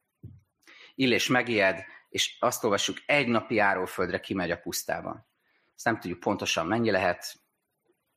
Illés 0.96 1.28
megijed, 1.28 1.84
és 2.10 2.38
azt 2.40 2.64
olvassuk, 2.64 2.98
egy 3.06 3.28
napi 3.28 3.56
járóföldre 3.56 4.20
kimegy 4.20 4.52
a 4.52 4.58
pusztába. 4.58 5.28
Ezt 5.76 5.86
nem 5.86 6.00
tudjuk 6.00 6.20
pontosan 6.20 6.68
mennyi 6.68 6.92
lehet, 6.92 7.34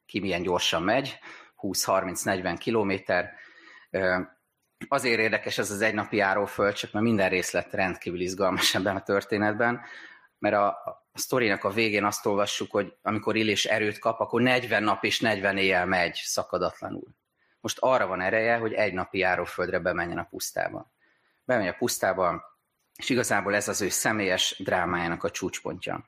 ki 0.07 0.21
milyen 0.21 0.43
gyorsan 0.43 0.83
megy, 0.83 1.19
20-30-40 1.61 2.57
kilométer. 2.59 3.33
Azért 4.88 5.21
érdekes 5.21 5.59
ez 5.59 5.71
az 5.71 5.81
egy 5.81 5.95
napi 5.95 6.16
járóföld, 6.16 6.75
csak 6.75 6.93
mert 6.93 7.04
minden 7.04 7.28
részlet 7.28 7.73
rendkívül 7.73 8.21
izgalmas 8.21 8.75
ebben 8.75 8.97
a 8.97 9.02
történetben, 9.02 9.81
mert 10.38 10.54
a, 10.54 10.66
a 10.66 11.04
sztorinak 11.12 11.64
a 11.64 11.71
végén 11.71 12.04
azt 12.04 12.26
olvassuk, 12.26 12.71
hogy 12.71 12.97
amikor 13.02 13.37
Illés 13.37 13.64
erőt 13.64 13.99
kap, 13.99 14.21
akkor 14.21 14.43
40 14.43 14.83
nap 14.83 15.04
és 15.04 15.21
40 15.21 15.57
éjjel 15.57 15.87
megy 15.87 16.14
szakadatlanul 16.14 17.14
most 17.64 17.78
arra 17.80 18.06
van 18.06 18.21
ereje, 18.21 18.56
hogy 18.56 18.73
egy 18.73 18.92
napi 18.92 19.18
járóföldre 19.18 19.78
bemenjen 19.78 20.18
a 20.18 20.26
pusztába. 20.30 20.92
Bemegy 21.44 21.66
a 21.66 21.75
pusztába, 21.75 22.42
és 22.97 23.09
igazából 23.09 23.54
ez 23.54 23.68
az 23.68 23.80
ő 23.80 23.88
személyes 23.88 24.56
drámájának 24.59 25.25
a 25.25 25.30
csúcspontja. 25.30 26.04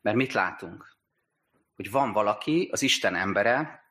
Mert 0.00 0.16
mit 0.16 0.32
látunk? 0.32 0.96
Hogy 1.76 1.90
van 1.90 2.12
valaki, 2.12 2.68
az 2.72 2.82
Isten 2.82 3.14
embere, 3.14 3.84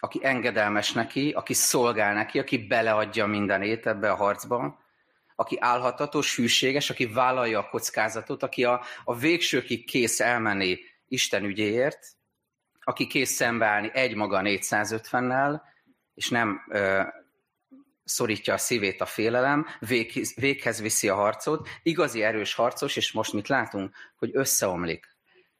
aki 0.00 0.20
engedelmes 0.22 0.92
neki, 0.92 1.30
aki 1.30 1.54
szolgál 1.54 2.14
neki, 2.14 2.38
aki 2.38 2.66
beleadja 2.66 3.26
mindenét 3.26 3.86
ebbe 3.86 4.10
a 4.10 4.16
harcba, 4.16 4.80
aki 5.34 5.56
álhatatos, 5.60 6.36
hűséges, 6.36 6.90
aki 6.90 7.06
vállalja 7.06 7.58
a 7.58 7.68
kockázatot, 7.68 8.42
aki 8.42 8.64
a, 8.64 8.84
a 9.04 9.16
végsőkig 9.16 9.86
kész 9.86 10.20
elmenni 10.20 10.78
Isten 11.08 11.44
ügyéért, 11.44 12.06
aki 12.80 13.06
kész 13.06 13.30
szembeállni 13.30 13.90
egy 13.92 14.14
maga 14.14 14.40
450-nel, 14.42 15.72
és 16.14 16.28
nem 16.28 16.64
ö, 16.68 17.02
szorítja 18.04 18.54
a 18.54 18.58
szívét 18.58 19.00
a 19.00 19.06
félelem, 19.06 19.66
véghez, 19.78 20.34
véghez 20.34 20.80
viszi 20.80 21.08
a 21.08 21.14
harcot, 21.14 21.68
igazi 21.82 22.22
erős 22.22 22.54
harcos, 22.54 22.96
és 22.96 23.12
most 23.12 23.32
mit 23.32 23.48
látunk? 23.48 23.94
Hogy 24.16 24.30
összeomlik, 24.32 25.16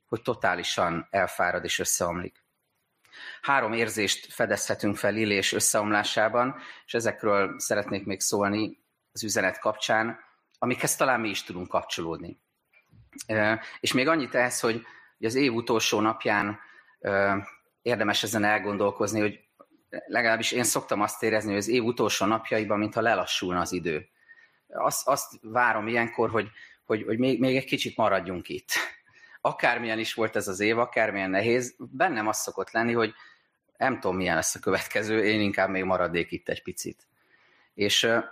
hogy 0.06 0.22
totálisan 0.22 1.06
elfárad 1.10 1.64
és 1.64 1.78
összeomlik. 1.78 2.44
Három 3.40 3.72
érzést 3.72 4.32
fedezhetünk 4.32 4.96
fel 4.96 5.16
Illés 5.16 5.52
összeomlásában, 5.52 6.56
és 6.86 6.94
ezekről 6.94 7.58
szeretnék 7.58 8.04
még 8.04 8.20
szólni 8.20 8.82
az 9.12 9.24
üzenet 9.24 9.58
kapcsán, 9.58 10.18
amikhez 10.58 10.96
talán 10.96 11.20
mi 11.20 11.28
is 11.28 11.42
tudunk 11.42 11.68
kapcsolódni. 11.68 12.40
És 13.80 13.92
még 13.92 14.08
annyit 14.08 14.34
ehhez, 14.34 14.60
hogy 14.60 14.86
az 15.20 15.34
év 15.34 15.54
utolsó 15.54 16.00
napján 16.00 16.58
érdemes 17.82 18.22
ezen 18.22 18.44
elgondolkozni, 18.44 19.20
hogy 19.20 19.43
legalábbis 20.06 20.52
én 20.52 20.64
szoktam 20.64 21.00
azt 21.00 21.22
érezni, 21.22 21.48
hogy 21.48 21.58
az 21.58 21.68
év 21.68 21.84
utolsó 21.84 22.26
napjaiban, 22.26 22.78
mintha 22.78 23.00
lelassulna 23.00 23.60
az 23.60 23.72
idő. 23.72 24.08
Azt, 24.68 25.08
azt 25.08 25.32
várom 25.42 25.88
ilyenkor, 25.88 26.30
hogy, 26.30 26.48
hogy, 26.84 27.02
hogy 27.02 27.18
még, 27.18 27.40
még 27.40 27.56
egy 27.56 27.64
kicsit 27.64 27.96
maradjunk 27.96 28.48
itt. 28.48 28.70
Akármilyen 29.40 29.98
is 29.98 30.14
volt 30.14 30.36
ez 30.36 30.48
az 30.48 30.60
év, 30.60 30.78
akármilyen 30.78 31.30
nehéz, 31.30 31.74
bennem 31.78 32.28
az 32.28 32.38
szokott 32.38 32.70
lenni, 32.70 32.92
hogy 32.92 33.14
nem 33.76 34.00
tudom, 34.00 34.16
milyen 34.16 34.34
lesz 34.34 34.54
a 34.54 34.58
következő, 34.58 35.24
én 35.24 35.40
inkább 35.40 35.68
még 35.68 35.84
maradék 35.84 36.30
itt 36.30 36.48
egy 36.48 36.62
picit. 36.62 37.06
És 37.74 38.02
uh, 38.02 38.24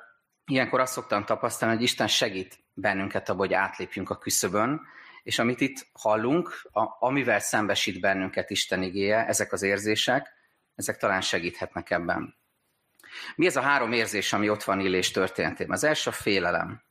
ilyenkor 0.47 0.81
azt 0.81 0.93
szoktam 0.93 1.25
tapasztalni, 1.25 1.75
hogy 1.75 1.85
Isten 1.85 2.09
segít 2.09 2.59
bennünket 2.75 3.29
abban, 3.29 3.47
hogy 3.47 3.55
átlépjünk 3.55 4.11
a 4.11 4.19
küszöbön, 4.19 4.81
és 5.23 5.39
amit 5.39 5.61
itt 5.61 5.87
hallunk, 5.93 6.69
a, 6.73 7.07
amivel 7.07 7.39
szembesít 7.39 8.01
bennünket 8.01 8.51
Isten 8.51 8.83
igéje, 8.83 9.27
ezek 9.27 9.53
az 9.53 9.63
érzések, 9.63 10.33
ezek 10.75 10.97
talán 10.97 11.21
segíthetnek 11.21 11.91
ebben. 11.91 12.37
Mi 13.37 13.47
ez 13.47 13.57
a 13.57 13.61
három 13.61 13.93
érzés, 13.93 14.33
ami 14.33 14.49
ott 14.49 14.63
van 14.63 14.81
Illés 14.81 15.11
történetében? 15.11 15.73
Az 15.73 15.85
első 15.85 16.11
a 16.11 16.13
félelem. 16.13 16.83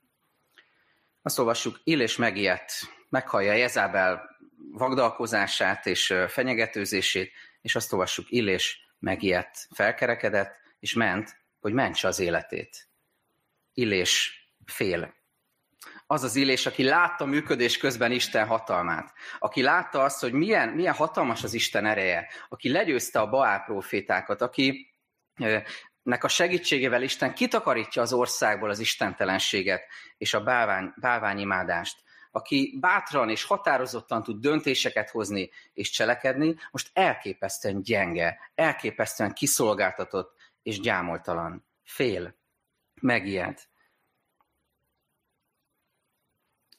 Azt 1.21 1.39
olvassuk, 1.39 1.79
Illés 1.83 2.15
megijedt, 2.15 2.71
meghallja 3.09 3.53
Jezábel 3.53 4.29
vagdalkozását 4.71 5.85
és 5.85 6.13
fenyegetőzését, 6.27 7.31
és 7.61 7.75
azt 7.75 7.93
olvassuk, 7.93 8.31
Illés 8.31 8.93
megijedt, 8.99 9.67
felkerekedett, 9.73 10.55
és 10.79 10.93
ment, 10.93 11.37
hogy 11.59 11.73
mentse 11.73 12.07
az 12.07 12.19
életét. 12.19 12.89
Illés 13.73 14.43
fél 14.65 15.20
az 16.07 16.23
az 16.23 16.35
illés, 16.35 16.65
aki 16.65 16.83
látta 16.83 17.25
működés 17.25 17.77
közben 17.77 18.11
Isten 18.11 18.47
hatalmát, 18.47 19.13
aki 19.39 19.61
látta 19.61 20.03
azt, 20.03 20.19
hogy 20.19 20.33
milyen, 20.33 20.69
milyen 20.69 20.93
hatalmas 20.93 21.43
az 21.43 21.53
Isten 21.53 21.85
ereje, 21.85 22.27
aki 22.49 22.71
legyőzte 22.71 23.19
a 23.19 23.29
Baál 23.29 23.63
profétákat, 23.63 24.41
aki 24.41 24.93
nek 26.03 26.23
a 26.23 26.27
segítségével 26.27 27.01
Isten 27.01 27.33
kitakarítja 27.33 28.01
az 28.01 28.13
országból 28.13 28.69
az 28.69 28.79
istentelenséget 28.79 29.83
és 30.17 30.33
a 30.33 30.43
bálvány, 30.43 30.93
bálványimádást, 30.95 32.03
aki 32.31 32.77
bátran 32.79 33.29
és 33.29 33.43
határozottan 33.43 34.23
tud 34.23 34.41
döntéseket 34.41 35.09
hozni 35.09 35.49
és 35.73 35.89
cselekedni, 35.89 36.55
most 36.71 36.89
elképesztően 36.93 37.81
gyenge, 37.81 38.51
elképesztően 38.55 39.33
kiszolgáltatott 39.33 40.35
és 40.61 40.79
gyámoltalan. 40.79 41.65
Fél, 41.83 42.35
megijed 43.01 43.70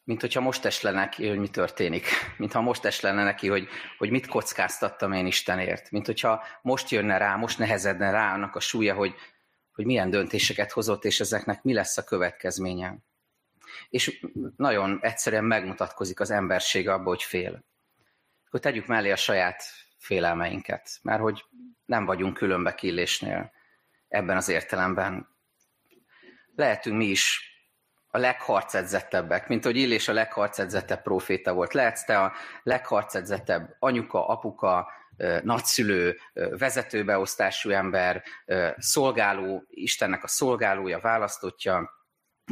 mint 0.04 0.20
hogyha 0.20 0.40
most 0.40 0.64
es 0.64 0.80
lenne 0.80 1.00
neki, 1.00 1.28
hogy 1.28 1.38
mi 1.38 1.48
történik. 1.48 2.06
Mint 2.38 2.52
ha 2.52 2.60
most 2.60 2.84
es 2.84 3.00
lenne 3.00 3.24
neki, 3.24 3.48
hogy, 3.48 3.68
hogy 3.98 4.10
mit 4.10 4.26
kockáztattam 4.26 5.12
én 5.12 5.26
Istenért. 5.26 5.90
Mint 5.90 6.06
hogyha 6.06 6.44
most 6.62 6.88
jönne 6.90 7.16
rá, 7.16 7.36
most 7.36 7.58
nehezedne 7.58 8.10
rá 8.10 8.32
annak 8.32 8.56
a 8.56 8.60
súlya, 8.60 8.94
hogy, 8.94 9.14
hogy 9.72 9.84
milyen 9.84 10.10
döntéseket 10.10 10.72
hozott, 10.72 11.04
és 11.04 11.20
ezeknek 11.20 11.62
mi 11.62 11.72
lesz 11.72 11.96
a 11.96 12.04
következménye. 12.04 12.96
És 13.88 14.26
nagyon 14.56 14.98
egyszerűen 15.02 15.44
megmutatkozik 15.44 16.20
az 16.20 16.30
emberség 16.30 16.88
abba, 16.88 17.08
hogy 17.08 17.22
fél. 17.22 17.64
Hogy 18.50 18.60
tegyük 18.60 18.86
mellé 18.86 19.10
a 19.10 19.16
saját 19.16 19.62
félelmeinket, 19.98 20.98
mert 21.02 21.20
hogy 21.20 21.44
nem 21.84 22.04
vagyunk 22.04 22.34
különbe 22.34 22.74
killésnél 22.74 23.52
ebben 24.08 24.36
az 24.36 24.48
értelemben. 24.48 25.28
Lehetünk 26.54 26.96
mi 26.96 27.04
is 27.04 27.51
a 28.14 28.18
legharcedzettebbek, 28.18 29.48
mint 29.48 29.64
hogy 29.64 29.76
Illés 29.76 30.08
a 30.08 30.12
legharcedzettebb 30.12 31.02
proféta 31.02 31.52
volt. 31.52 31.72
Lehetsz 31.72 32.04
te 32.04 32.18
a 32.18 32.32
legharcedzettebb 32.62 33.76
anyuka, 33.78 34.26
apuka, 34.26 34.88
nagyszülő, 35.42 36.18
vezetőbeosztású 36.58 37.70
ember, 37.70 38.22
szolgáló, 38.76 39.64
Istennek 39.68 40.24
a 40.24 40.28
szolgálója, 40.28 40.98
választottja, 40.98 42.01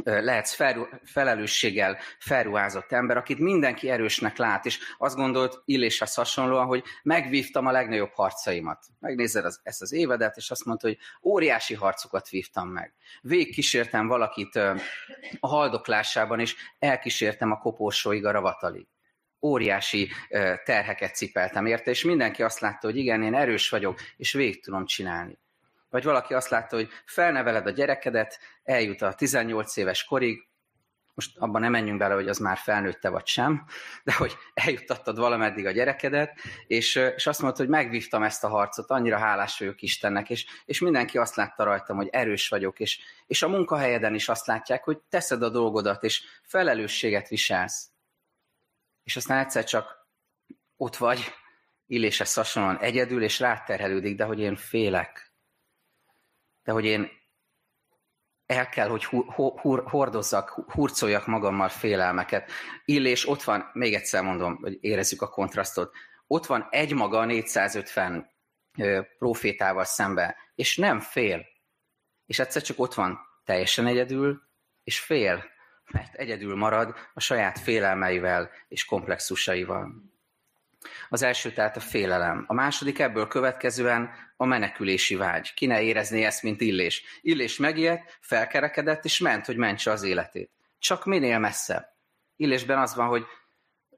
lehetsz 0.03 0.53
fel, 0.53 1.01
felelősséggel 1.03 1.97
felruházott 2.19 2.91
ember, 2.91 3.17
akit 3.17 3.39
mindenki 3.39 3.89
erősnek 3.89 4.37
lát, 4.37 4.65
és 4.65 4.79
azt 4.97 5.15
gondolt 5.15 5.61
Illéshez 5.65 6.13
hasonlóan, 6.13 6.65
hogy 6.65 6.83
megvívtam 7.03 7.65
a 7.65 7.71
legnagyobb 7.71 8.11
harcaimat. 8.13 8.85
Megnézed 8.99 9.45
az, 9.45 9.59
ezt 9.63 9.81
az 9.81 9.91
évedet, 9.91 10.37
és 10.37 10.51
azt 10.51 10.65
mondta, 10.65 10.87
hogy 10.87 10.97
óriási 11.23 11.73
harcokat 11.73 12.29
vívtam 12.29 12.69
meg. 12.69 12.93
Végigkísértem 13.21 14.07
valakit 14.07 14.55
a 15.39 15.47
haldoklásában, 15.47 16.39
és 16.39 16.55
elkísértem 16.79 17.51
a 17.51 17.57
koporsóig 17.57 18.25
a 18.25 18.31
ravatalig. 18.31 18.87
Óriási 19.41 20.09
terheket 20.63 21.15
cipeltem 21.15 21.65
érte, 21.65 21.91
és 21.91 22.03
mindenki 22.03 22.43
azt 22.43 22.59
látta, 22.59 22.87
hogy 22.87 22.97
igen, 22.97 23.23
én 23.23 23.35
erős 23.35 23.69
vagyok, 23.69 23.99
és 24.17 24.33
végig 24.33 24.63
tudom 24.63 24.85
csinálni. 24.85 25.39
Vagy 25.91 26.03
valaki 26.03 26.33
azt 26.33 26.49
látta, 26.49 26.75
hogy 26.75 26.89
felneveled 27.05 27.67
a 27.67 27.71
gyerekedet, 27.71 28.39
eljut 28.63 29.01
a 29.01 29.13
18 29.13 29.77
éves 29.77 30.03
korig, 30.03 30.49
most 31.13 31.37
abban 31.37 31.61
nem 31.61 31.71
menjünk 31.71 31.99
bele, 31.99 32.13
hogy 32.13 32.27
az 32.27 32.37
már 32.37 32.57
felnőtte 32.57 33.09
vagy 33.09 33.27
sem, 33.27 33.65
de 34.03 34.13
hogy 34.13 34.37
eljuttattad 34.53 35.17
valameddig 35.17 35.65
a 35.65 35.71
gyerekedet, 35.71 36.39
és, 36.67 36.95
és 36.95 37.27
azt 37.27 37.41
mondta, 37.41 37.61
hogy 37.61 37.71
megvívtam 37.71 38.23
ezt 38.23 38.43
a 38.43 38.47
harcot, 38.47 38.89
annyira 38.89 39.17
hálás 39.17 39.59
vagyok 39.59 39.81
Istennek, 39.81 40.29
és, 40.29 40.45
és 40.65 40.79
mindenki 40.79 41.17
azt 41.17 41.35
látta 41.35 41.63
rajtam, 41.63 41.95
hogy 41.95 42.07
erős 42.11 42.49
vagyok, 42.49 42.79
és, 42.79 42.99
és 43.27 43.41
a 43.41 43.47
munkahelyeden 43.47 44.13
is 44.13 44.29
azt 44.29 44.47
látják, 44.47 44.83
hogy 44.83 44.97
teszed 45.09 45.43
a 45.43 45.49
dolgodat, 45.49 46.03
és 46.03 46.23
felelősséget 46.43 47.27
viselsz. 47.27 47.89
És 49.03 49.15
aztán 49.15 49.37
egyszer 49.37 49.63
csak 49.63 50.07
ott 50.77 50.95
vagy, 50.95 51.33
illéshez 51.87 52.33
hasonlóan 52.33 52.79
egyedül, 52.79 53.23
és 53.23 53.39
ráterhelődik, 53.39 54.15
de 54.15 54.23
hogy 54.23 54.39
én 54.39 54.55
félek, 54.55 55.30
de 56.63 56.71
hogy 56.71 56.85
én 56.85 57.09
el 58.45 58.69
kell, 58.69 58.87
hogy 58.87 59.03
hordozzak, 59.83 60.49
hurcoljak 60.49 61.27
magammal 61.27 61.69
félelmeket. 61.69 62.51
Illés 62.85 63.27
ott 63.27 63.43
van, 63.43 63.69
még 63.73 63.93
egyszer 63.93 64.23
mondom, 64.23 64.55
hogy 64.55 64.77
érezzük 64.81 65.21
a 65.21 65.29
kontrasztot, 65.29 65.95
ott 66.27 66.45
van 66.45 66.67
egy 66.69 66.93
maga 66.93 67.25
450 67.25 68.31
profétával 69.17 69.83
szembe, 69.83 70.35
és 70.55 70.77
nem 70.77 70.99
fél. 70.99 71.45
És 72.25 72.39
egyszer 72.39 72.61
csak 72.61 72.79
ott 72.79 72.93
van 72.93 73.19
teljesen 73.43 73.87
egyedül, 73.87 74.41
és 74.83 74.99
fél, 74.99 75.43
mert 75.91 76.15
egyedül 76.15 76.55
marad 76.55 76.95
a 77.13 77.19
saját 77.19 77.59
félelmeivel 77.59 78.51
és 78.67 78.85
komplexusaival. 78.85 80.10
Az 81.09 81.21
első 81.21 81.51
tehát 81.51 81.75
a 81.77 81.79
félelem. 81.79 82.43
A 82.47 82.53
második 82.53 82.99
ebből 82.99 83.27
következően 83.27 84.09
a 84.37 84.45
menekülési 84.45 85.15
vágy. 85.15 85.53
Ki 85.53 85.65
ne 85.65 85.81
érezné 85.81 86.23
ezt, 86.23 86.43
mint 86.43 86.61
Illés. 86.61 87.03
Illés 87.21 87.57
megijedt, 87.57 88.17
felkerekedett, 88.21 89.05
és 89.05 89.19
ment, 89.19 89.45
hogy 89.45 89.57
mentse 89.57 89.91
az 89.91 90.03
életét. 90.03 90.51
Csak 90.79 91.05
minél 91.05 91.39
messzebb. 91.39 91.85
Illésben 92.35 92.77
az 92.77 92.95
van, 92.95 93.07
hogy 93.07 93.25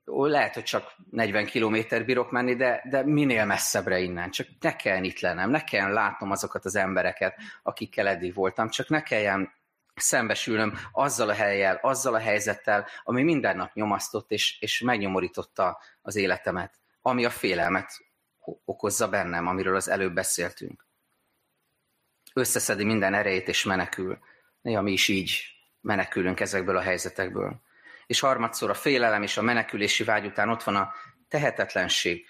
ó, 0.08 0.26
lehet, 0.26 0.54
hogy 0.54 0.64
csak 0.64 0.96
40 1.12 1.46
kilométer 1.46 2.06
bírok 2.06 2.32
menni, 2.32 2.56
de, 2.56 2.82
de 2.90 3.06
minél 3.06 3.46
messzebbre 3.46 4.00
innen. 4.00 4.32
Csak 4.32 4.48
ne 4.60 4.76
kell 4.76 5.04
itt 5.04 5.20
lennem, 5.20 5.50
ne 5.50 5.64
kell 5.64 5.92
látnom 5.92 6.32
azokat 6.32 6.66
az 6.66 6.76
embereket, 6.76 7.36
akikkel 7.64 8.08
eddig 8.08 8.34
voltam, 8.34 8.70
csak 8.70 8.90
ne 8.90 9.02
kelljen 9.02 9.54
szembesülnöm 9.96 10.78
azzal 10.92 11.30
a 11.30 11.34
helyjel, 11.34 11.80
azzal 11.82 12.14
a 12.14 12.20
helyzettel, 12.20 12.88
ami 13.04 13.24
minden 13.24 13.56
nap 13.56 13.74
nyomasztott 13.74 14.32
és, 14.32 14.60
és 14.60 14.80
megnyomorította 14.80 15.80
az 16.02 16.16
életemet, 16.16 16.80
ami 17.02 17.26
a 17.26 17.30
félelmet 17.30 17.92
okozza 18.66 19.10
bennem, 19.10 19.48
amiről 19.48 19.76
az 19.76 19.90
előbb 19.90 20.14
beszéltünk. 20.14 20.86
Összeszedi 22.34 22.84
minden 22.84 23.14
erejét 23.14 23.48
és 23.48 23.64
menekül. 23.64 24.20
Néha 24.62 24.82
mi 24.82 24.92
is 24.92 25.08
így 25.08 25.54
menekülünk 25.82 26.40
ezekből 26.40 26.78
a 26.78 26.82
helyzetekből. 26.82 27.62
És 28.06 28.20
harmadszor 28.20 28.70
a 28.70 28.74
félelem 28.74 29.24
és 29.24 29.38
a 29.38 29.42
menekülési 29.42 30.04
vágy 30.04 30.26
után 30.26 30.50
ott 30.50 30.64
van 30.64 30.76
a 30.76 30.94
tehetetlenség. 31.28 32.30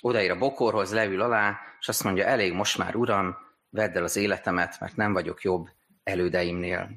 Odaír 0.00 0.30
a 0.30 0.38
bokorhoz, 0.38 0.92
leül 0.92 1.20
alá, 1.20 1.60
és 1.80 1.88
azt 1.88 2.04
mondja, 2.04 2.24
elég 2.24 2.52
most 2.52 2.78
már, 2.78 2.96
uram, 2.96 3.36
vedd 3.70 3.96
el 3.96 4.04
az 4.04 4.16
életemet, 4.16 4.80
mert 4.80 4.96
nem 4.96 5.12
vagyok 5.12 5.42
jobb, 5.42 5.68
elődeimnél. 6.02 6.90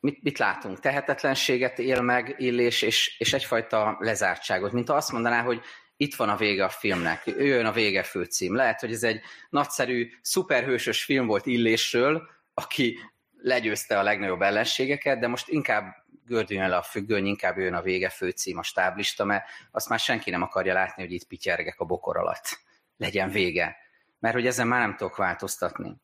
Mit, 0.00 0.22
mit 0.22 0.38
látunk? 0.38 0.80
Tehetetlenséget 0.80 1.78
él 1.78 2.00
meg 2.00 2.34
Illés, 2.38 2.82
és, 2.82 3.16
és 3.18 3.32
egyfajta 3.32 3.96
lezártságot. 4.00 4.72
Mint 4.72 4.90
azt 4.90 5.12
mondaná, 5.12 5.42
hogy 5.42 5.60
itt 5.96 6.14
van 6.14 6.28
a 6.28 6.36
vége 6.36 6.64
a 6.64 6.68
filmnek, 6.68 7.22
jön 7.26 7.66
a 7.66 7.72
vége 7.72 8.02
főcím. 8.02 8.54
Lehet, 8.54 8.80
hogy 8.80 8.92
ez 8.92 9.02
egy 9.02 9.20
nagyszerű, 9.50 10.10
szuperhősös 10.22 11.04
film 11.04 11.26
volt 11.26 11.46
Illésről, 11.46 12.28
aki 12.54 12.98
legyőzte 13.36 13.98
a 13.98 14.02
legnagyobb 14.02 14.42
ellenségeket, 14.42 15.18
de 15.18 15.26
most 15.26 15.48
inkább 15.48 16.04
gördüljön 16.26 16.68
le 16.68 16.76
a 16.76 16.82
függöny, 16.82 17.26
inkább 17.26 17.58
jön 17.58 17.74
a 17.74 17.82
vége 17.82 18.08
főcím, 18.08 18.58
a 18.58 18.62
stáblista, 18.62 19.24
mert 19.24 19.44
azt 19.70 19.88
már 19.88 19.98
senki 19.98 20.30
nem 20.30 20.42
akarja 20.42 20.74
látni, 20.74 21.02
hogy 21.02 21.12
itt 21.12 21.26
pityergek 21.26 21.80
a 21.80 21.84
bokor 21.84 22.16
alatt. 22.16 22.60
Legyen 22.96 23.30
vége. 23.30 23.76
Mert 24.18 24.34
hogy 24.34 24.46
ezen 24.46 24.66
már 24.66 24.80
nem 24.80 24.96
tudok 24.96 25.16
változtatni. 25.16 25.96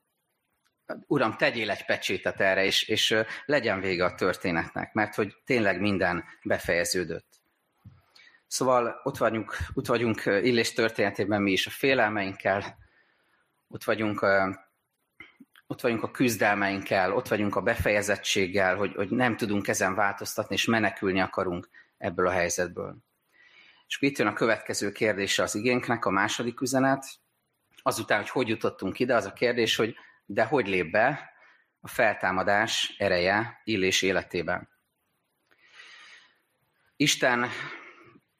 Uram, 1.06 1.36
tegyél 1.36 1.70
egy 1.70 1.84
pecsétet 1.84 2.40
erre, 2.40 2.64
és, 2.64 2.88
és 2.88 3.16
legyen 3.44 3.80
vége 3.80 4.04
a 4.04 4.14
történetnek, 4.14 4.92
mert 4.92 5.14
hogy 5.14 5.36
tényleg 5.44 5.80
minden 5.80 6.24
befejeződött. 6.42 7.40
Szóval 8.46 9.00
ott 9.02 9.16
vagyunk, 9.16 9.56
ott 9.74 9.86
vagyunk 9.86 10.22
Illés 10.24 10.72
történetében 10.72 11.42
mi 11.42 11.52
is 11.52 11.66
a 11.66 11.70
félelmeinkkel, 11.70 12.78
ott 13.68 13.84
vagyunk, 13.84 14.26
ott 15.66 15.80
vagyunk 15.80 16.02
a 16.02 16.10
küzdelmeinkkel, 16.10 17.12
ott 17.12 17.28
vagyunk 17.28 17.56
a 17.56 17.62
befejezettséggel, 17.62 18.76
hogy, 18.76 18.94
hogy 18.94 19.10
nem 19.10 19.36
tudunk 19.36 19.68
ezen 19.68 19.94
változtatni, 19.94 20.54
és 20.54 20.64
menekülni 20.64 21.20
akarunk 21.20 21.68
ebből 21.98 22.26
a 22.26 22.30
helyzetből. 22.30 22.96
És 23.86 24.00
itt 24.00 24.18
jön 24.18 24.26
a 24.26 24.32
következő 24.32 24.92
kérdése 24.92 25.42
az 25.42 25.54
igénknek, 25.54 26.04
a 26.04 26.10
második 26.10 26.60
üzenet. 26.60 27.04
Azután, 27.82 28.18
hogy 28.18 28.28
hogy 28.28 28.48
jutottunk 28.48 28.98
ide, 28.98 29.14
az 29.14 29.24
a 29.24 29.32
kérdés, 29.32 29.76
hogy 29.76 29.94
de 30.24 30.44
hogy 30.44 30.68
lép 30.68 30.90
be 30.90 31.32
a 31.80 31.88
feltámadás 31.88 32.94
ereje 32.98 33.60
Illés 33.64 34.02
életében. 34.02 34.68
Isten 36.96 37.48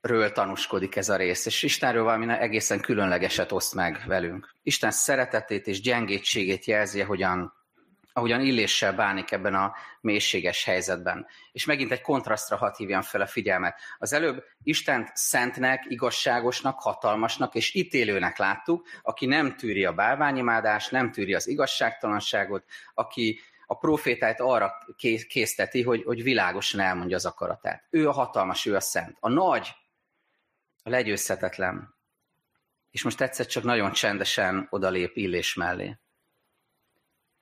ről 0.00 0.32
tanúskodik 0.32 0.96
ez 0.96 1.08
a 1.08 1.16
rész, 1.16 1.46
és 1.46 1.62
Istenről 1.62 2.02
valami 2.02 2.32
egészen 2.32 2.80
különlegeset 2.80 3.52
oszt 3.52 3.74
meg 3.74 4.02
velünk. 4.06 4.54
Isten 4.62 4.90
szeretetét 4.90 5.66
és 5.66 5.80
gyengétségét 5.80 6.64
jelzi, 6.64 7.00
hogyan, 7.00 7.52
ahogyan 8.12 8.40
illéssel 8.40 8.92
bánik 8.92 9.30
ebben 9.30 9.54
a 9.54 9.74
mélységes 10.00 10.64
helyzetben. 10.64 11.26
És 11.52 11.64
megint 11.64 11.90
egy 11.90 12.00
kontrasztra 12.00 12.56
hat 12.56 12.76
hívjam 12.76 13.02
fel 13.02 13.20
a 13.20 13.26
figyelmet. 13.26 13.80
Az 13.98 14.12
előbb 14.12 14.44
Istent 14.62 15.10
szentnek, 15.14 15.84
igazságosnak, 15.88 16.80
hatalmasnak 16.80 17.54
és 17.54 17.74
ítélőnek 17.74 18.38
láttuk, 18.38 18.86
aki 19.02 19.26
nem 19.26 19.56
tűri 19.56 19.84
a 19.84 19.92
bálványimádást, 19.92 20.90
nem 20.90 21.12
tűri 21.12 21.34
az 21.34 21.48
igazságtalanságot, 21.48 22.64
aki 22.94 23.40
a 23.66 23.76
profétáit 23.76 24.40
arra 24.40 24.72
készteti, 25.28 25.82
hogy, 25.82 26.02
hogy 26.02 26.22
világosan 26.22 26.80
elmondja 26.80 27.16
az 27.16 27.26
akaratát. 27.26 27.86
Ő 27.90 28.08
a 28.08 28.12
hatalmas, 28.12 28.66
ő 28.66 28.74
a 28.74 28.80
szent. 28.80 29.16
A 29.20 29.28
nagy 29.28 29.68
a 30.82 30.90
legyőzhetetlen. 30.90 31.94
És 32.90 33.02
most 33.02 33.20
egyszer 33.20 33.46
csak 33.46 33.62
nagyon 33.62 33.92
csendesen 33.92 34.66
odalép 34.70 35.16
Illés 35.16 35.54
mellé. 35.54 35.96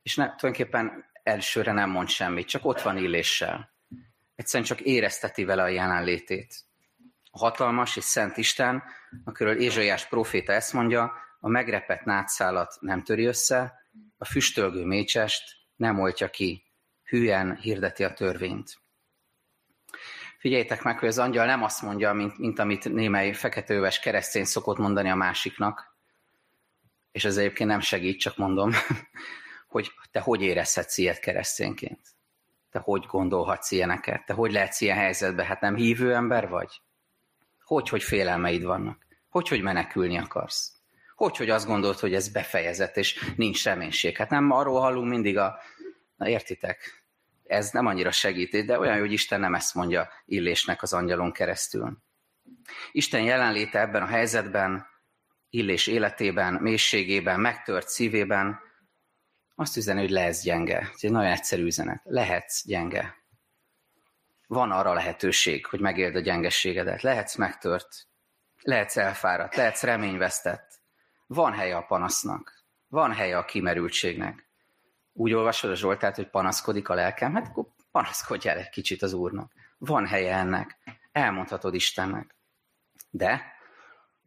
És 0.02 0.16
ne, 0.16 0.24
tulajdonképpen 0.24 1.04
elsőre 1.22 1.72
nem 1.72 1.90
mond 1.90 2.08
semmit, 2.08 2.48
csak 2.48 2.64
ott 2.64 2.80
van 2.80 2.96
Illéssel. 2.96 3.72
Egyszerűen 4.34 4.68
csak 4.68 4.80
érezteti 4.80 5.44
vele 5.44 5.62
a 5.62 5.68
jelenlétét. 5.68 6.54
A 7.30 7.38
hatalmas 7.38 7.96
és 7.96 8.04
szent 8.04 8.36
Isten, 8.36 8.82
akiről 9.24 9.60
Ézsaiás 9.60 10.06
proféta 10.06 10.52
ezt 10.52 10.72
mondja, 10.72 11.12
a 11.40 11.48
megrepett 11.48 12.04
nátszálat 12.04 12.76
nem 12.80 13.02
töri 13.02 13.24
össze, 13.24 13.74
a 14.18 14.24
füstölgő 14.24 14.84
mécsest 14.84 15.56
nem 15.76 16.00
oltja 16.00 16.30
ki, 16.30 16.64
hülyen 17.02 17.56
hirdeti 17.56 18.04
a 18.04 18.12
törvényt. 18.12 18.78
Figyeljétek 20.38 20.82
meg, 20.82 20.98
hogy 20.98 21.08
az 21.08 21.18
angyal 21.18 21.46
nem 21.46 21.62
azt 21.62 21.82
mondja, 21.82 22.12
mint, 22.12 22.38
mint 22.38 22.58
amit 22.58 22.92
némely 22.92 23.32
feketőves 23.32 23.98
keresztény 23.98 24.44
szokott 24.44 24.78
mondani 24.78 25.10
a 25.10 25.14
másiknak, 25.14 25.96
és 27.12 27.24
ez 27.24 27.36
egyébként 27.36 27.68
nem 27.68 27.80
segít, 27.80 28.20
csak 28.20 28.36
mondom, 28.36 28.72
hogy 29.70 29.92
te 30.10 30.20
hogy 30.20 30.42
érezhetsz 30.42 30.98
ilyet 30.98 31.18
keresztényként? 31.18 32.00
Te 32.70 32.78
hogy 32.78 33.06
gondolhatsz 33.06 33.70
ilyeneket? 33.70 34.24
Te 34.24 34.32
hogy 34.32 34.52
lehetsz 34.52 34.80
ilyen 34.80 34.96
helyzetben? 34.96 35.46
Hát 35.46 35.60
nem 35.60 35.74
hívő 35.74 36.14
ember 36.14 36.48
vagy? 36.48 36.80
Hogy, 37.64 37.88
hogy 37.88 38.02
félelmeid 38.02 38.62
vannak? 38.62 39.06
Hogy, 39.28 39.48
hogy 39.48 39.62
menekülni 39.62 40.18
akarsz? 40.18 40.72
Hogy, 41.14 41.36
hogy 41.36 41.50
azt 41.50 41.66
gondolod, 41.66 41.98
hogy 41.98 42.14
ez 42.14 42.28
befejezett, 42.28 42.96
és 42.96 43.32
nincs 43.36 43.64
reménység? 43.64 44.16
Hát 44.16 44.30
nem 44.30 44.50
arról 44.50 44.80
hallunk 44.80 45.08
mindig 45.08 45.38
a... 45.38 45.58
Na 46.16 46.28
értitek? 46.28 47.00
ez 47.50 47.70
nem 47.70 47.86
annyira 47.86 48.10
segít, 48.10 48.64
de 48.66 48.78
olyan, 48.78 48.98
hogy 48.98 49.12
Isten 49.12 49.40
nem 49.40 49.54
ezt 49.54 49.74
mondja 49.74 50.08
Illésnek 50.24 50.82
az 50.82 50.92
angyalon 50.92 51.32
keresztül. 51.32 51.98
Isten 52.92 53.22
jelenléte 53.22 53.80
ebben 53.80 54.02
a 54.02 54.06
helyzetben, 54.06 54.86
Illés 55.50 55.86
életében, 55.86 56.54
mélységében, 56.54 57.40
megtört 57.40 57.88
szívében 57.88 58.60
azt 59.60 59.76
üzeni, 59.76 60.00
hogy 60.00 60.10
lehetsz 60.10 60.42
gyenge. 60.42 60.78
Ez 60.78 60.98
egy 61.00 61.10
nagyon 61.10 61.30
egyszerű 61.30 61.64
üzenet. 61.64 62.00
Lehetsz 62.04 62.66
gyenge. 62.66 63.14
Van 64.46 64.70
arra 64.70 64.92
lehetőség, 64.92 65.66
hogy 65.66 65.80
megéld 65.80 66.16
a 66.16 66.20
gyengességedet. 66.20 67.02
Lehetsz 67.02 67.36
megtört, 67.36 68.06
lehetsz 68.62 68.96
elfáradt, 68.96 69.54
lehetsz 69.54 69.82
reményvesztett. 69.82 70.80
Van 71.26 71.52
helye 71.52 71.76
a 71.76 71.82
panasznak. 71.82 72.64
Van 72.88 73.12
helye 73.12 73.38
a 73.38 73.44
kimerültségnek 73.44 74.50
úgy 75.20 75.32
olvasod 75.32 75.70
a 75.70 75.74
Zsoltát, 75.74 76.16
hogy 76.16 76.28
panaszkodik 76.28 76.88
a 76.88 76.94
lelkem, 76.94 77.34
hát 77.34 77.46
akkor 77.46 77.66
panaszkodjál 77.90 78.58
egy 78.58 78.68
kicsit 78.68 79.02
az 79.02 79.12
Úrnak. 79.12 79.52
Van 79.78 80.06
helye 80.06 80.36
ennek. 80.36 80.78
Elmondhatod 81.12 81.74
Istennek. 81.74 82.34
De, 83.10 83.42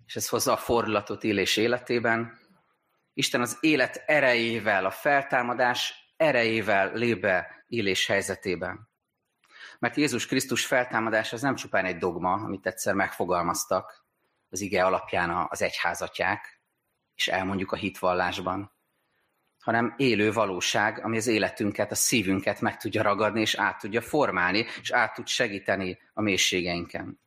és 0.06 0.16
ez 0.16 0.30
hozza 0.30 0.52
a 0.52 0.58
fordulatot 0.58 1.24
Illés 1.24 1.58
életében, 1.58 2.40
Isten 3.14 3.42
az 3.42 3.58
élet 3.60 4.04
erejével, 4.06 4.86
a 4.86 4.92
feltámadás 4.92 6.12
erejével 6.18 6.94
lép 6.94 7.22
be 7.22 7.66
Illés 7.68 8.08
helyzetében. 8.08 8.90
Mert 9.80 9.96
Jézus 9.96 10.26
Krisztus 10.26 10.66
feltámadás 10.66 11.34
az 11.34 11.42
nem 11.42 11.56
csupán 11.56 11.86
egy 11.86 11.98
dogma, 11.98 12.34
amit 12.34 12.66
egyszer 12.66 12.94
megfogalmaztak 12.94 14.06
az 14.50 14.62
ige 14.62 14.86
alapján 14.86 15.48
az 15.50 15.62
egyházatják, 15.62 16.62
és 17.16 17.28
elmondjuk 17.28 17.72
a 17.72 17.76
hitvallásban, 17.76 18.72
hanem 19.60 19.94
élő 19.98 20.32
valóság, 20.32 21.04
ami 21.04 21.18
az 21.18 21.28
életünket, 21.28 21.92
a 21.92 21.96
szívünket 21.96 22.62
meg 22.62 22.78
tudja 22.78 23.02
ragadni, 23.02 23.42
és 23.42 23.56
át 23.56 23.80
tudja 23.80 24.02
formálni, 24.02 24.66
és 24.82 24.92
át 24.92 25.14
tud 25.14 25.28
segíteni 25.28 26.00
a 26.14 26.22
mélységeinken. 26.22 27.20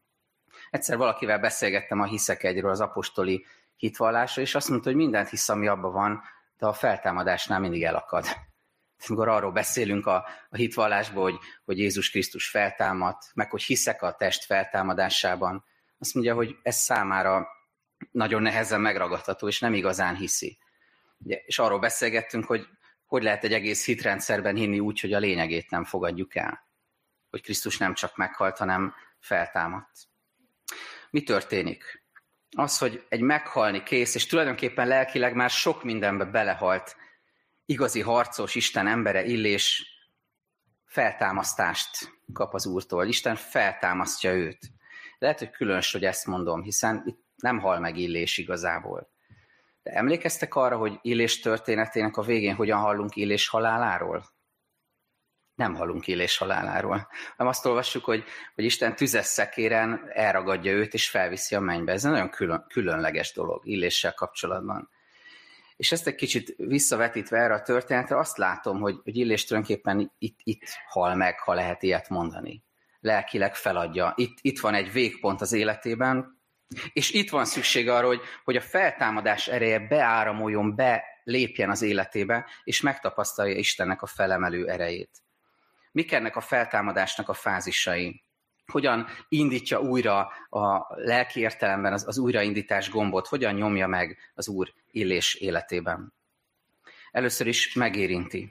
Egyszer 0.71 0.97
valakivel 0.97 1.39
beszélgettem 1.39 2.01
a 2.01 2.05
hiszek 2.05 2.43
egyről, 2.43 2.71
az 2.71 2.81
apostoli 2.81 3.47
hitvallásról, 3.77 4.45
és 4.45 4.55
azt 4.55 4.69
mondta, 4.69 4.89
hogy 4.89 4.99
mindent 4.99 5.29
hisz, 5.29 5.49
ami 5.49 5.67
abban 5.67 5.93
van, 5.93 6.23
de 6.59 6.67
a 6.67 6.73
feltámadásnál 6.73 7.61
mindig 7.61 7.85
elakad. 7.85 8.25
Amikor 9.07 9.29
arról 9.29 9.53
beszélünk 9.53 10.07
a, 10.07 10.27
a 10.51 10.57
hitvallásból, 10.57 11.23
hogy, 11.23 11.39
hogy 11.65 11.79
Jézus 11.79 12.11
Krisztus 12.11 12.49
feltámadt, 12.49 13.31
meg 13.35 13.51
hogy 13.51 13.63
hiszek 13.63 14.03
a 14.03 14.13
test 14.13 14.45
feltámadásában, 14.45 15.65
azt 15.99 16.15
mondja, 16.15 16.35
hogy 16.35 16.57
ez 16.63 16.77
számára 16.77 17.49
nagyon 18.11 18.43
nehezen 18.43 18.81
megragadható, 18.81 19.49
és 19.49 19.61
nem 19.61 19.75
igazán 19.75 20.17
hiszi. 20.17 20.59
Ugye, 21.19 21.37
és 21.37 21.59
arról 21.59 21.79
beszélgettünk, 21.79 22.45
hogy 22.45 22.67
hogy 23.07 23.23
lehet 23.23 23.45
egy 23.45 23.53
egész 23.53 23.85
hitrendszerben 23.85 24.57
hinni 24.57 24.81
úgy, 24.81 25.01
hogy 25.01 25.13
a 25.13 25.19
lényegét 25.19 25.71
nem 25.71 25.85
fogadjuk 25.85 26.35
el. 26.35 26.67
Hogy 27.31 27.43
Krisztus 27.43 27.79
nem 27.79 27.95
csak 27.95 28.17
meghalt, 28.17 28.59
hanem 28.59 28.95
feltámadt. 29.19 30.09
Mi 31.11 31.23
történik? 31.23 32.06
Az, 32.57 32.79
hogy 32.79 33.07
egy 33.09 33.21
meghalni 33.21 33.83
kész, 33.83 34.15
és 34.15 34.27
tulajdonképpen 34.27 34.87
lelkileg 34.87 35.35
már 35.35 35.51
sok 35.51 35.85
mindenbe 35.85 36.25
belehalt, 36.25 36.97
igazi 37.65 38.01
harcos 38.01 38.55
Isten 38.55 38.87
embere 38.87 39.25
illés 39.25 39.95
feltámasztást 40.85 41.91
kap 42.33 42.55
az 42.55 42.67
Úrtól. 42.67 43.07
Isten 43.07 43.37
feltámasztja 43.37 44.33
őt. 44.33 44.59
Lehet, 45.19 45.39
hogy 45.39 45.51
különös, 45.51 45.93
hogy 45.93 46.05
ezt 46.05 46.27
mondom, 46.27 46.63
hiszen 46.63 47.03
itt 47.07 47.25
nem 47.37 47.59
hal 47.59 47.79
meg 47.81 47.97
illés 47.97 48.39
igazából. 48.39 49.11
De 49.83 49.93
emlékeztek 49.93 50.55
arra, 50.55 50.77
hogy 50.77 50.99
Illés 51.03 51.41
történetének 51.41 52.17
a 52.17 52.23
végén 52.23 52.55
hogyan 52.55 52.79
hallunk 52.79 53.17
Illés 53.17 53.49
haláláról? 53.49 54.25
Nem 55.57 55.75
hallunk 55.75 56.07
Illés 56.07 56.37
haláláról. 56.37 57.09
Nem 57.37 57.47
azt 57.47 57.67
olvassuk, 57.67 58.05
hogy, 58.05 58.25
hogy 58.55 58.65
Isten 58.65 58.97
tüzes 58.97 59.27
szekéren 59.27 60.11
elragadja 60.13 60.73
őt 60.73 60.95
és 60.95 61.09
felviszi 61.09 61.55
a 61.55 61.61
mennybe. 61.61 61.93
Ez 61.93 62.05
egy 62.05 62.11
nagyon 62.11 62.31
külön, 62.31 62.65
különleges 62.69 63.33
dolog 63.33 63.67
Illéssel 63.67 64.15
kapcsolatban. 64.15 64.91
És 65.77 65.93
ezt 65.93 66.07
egy 66.07 66.15
kicsit 66.15 66.55
visszavetítve 66.57 67.39
erre 67.39 67.55
a 67.55 67.63
történetre, 67.63 68.19
azt 68.19 68.37
látom, 68.37 68.81
hogy, 68.81 69.01
hogy 69.05 69.17
Illés 69.17 69.45
tulajdonképpen 69.45 70.13
itt, 70.19 70.41
itt 70.43 70.63
hal 70.89 71.15
meg, 71.15 71.41
ha 71.41 71.55
lehet 71.55 71.83
ilyet 71.83 72.09
mondani. 72.09 72.65
Lelkileg 73.01 73.55
feladja. 73.55 74.13
Itt, 74.17 74.39
itt 74.41 74.61
van 74.61 74.75
egy 74.75 74.93
végpont 74.93 75.41
az 75.41 75.53
életében, 75.53 76.41
és 76.93 77.11
itt 77.11 77.31
van 77.31 77.45
szükség 77.45 77.89
arra, 77.89 78.07
hogy, 78.07 78.21
hogy 78.45 78.57
a 78.57 78.61
feltámadás 78.61 79.49
ereje 79.49 79.79
beáramoljon, 79.79 80.75
belépjen 80.75 81.71
az 81.71 81.83
életébe, 81.83 82.47
és 82.65 82.81
megtapasztalja 82.81 83.57
Istennek 83.57 84.03
a 84.03 84.07
felemelő 84.07 84.69
erejét. 84.69 85.11
Mik 85.97 86.13
ennek 86.13 86.37
a 86.37 86.41
feltámadásnak 86.41 87.29
a 87.29 87.35
fázisai? 87.35 88.23
hogyan 88.67 89.07
indítja 89.29 89.81
újra 89.81 90.33
a 90.49 90.87
lelki 90.89 91.41
értelemben 91.41 91.93
az, 91.93 92.07
az 92.07 92.19
újraindítás 92.19 92.91
gombot, 92.91 93.27
hogyan 93.27 93.55
nyomja 93.55 93.87
meg 93.87 94.19
az 94.35 94.49
Úr 94.49 94.73
illés 94.91 95.35
életében. 95.35 96.13
Először 97.11 97.47
is 97.47 97.75
megérinti. 97.75 98.51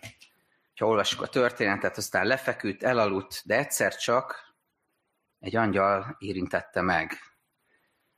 Ha 0.76 0.86
olvassuk 0.86 1.22
a 1.22 1.28
történetet, 1.28 1.98
aztán 1.98 2.28
lefeküdt, 2.28 2.84
elaludt, 2.84 3.42
de 3.46 3.58
egyszer 3.58 3.96
csak 3.96 4.56
egy 5.40 5.56
angyal 5.56 6.16
érintette 6.20 6.82
meg. 6.82 7.12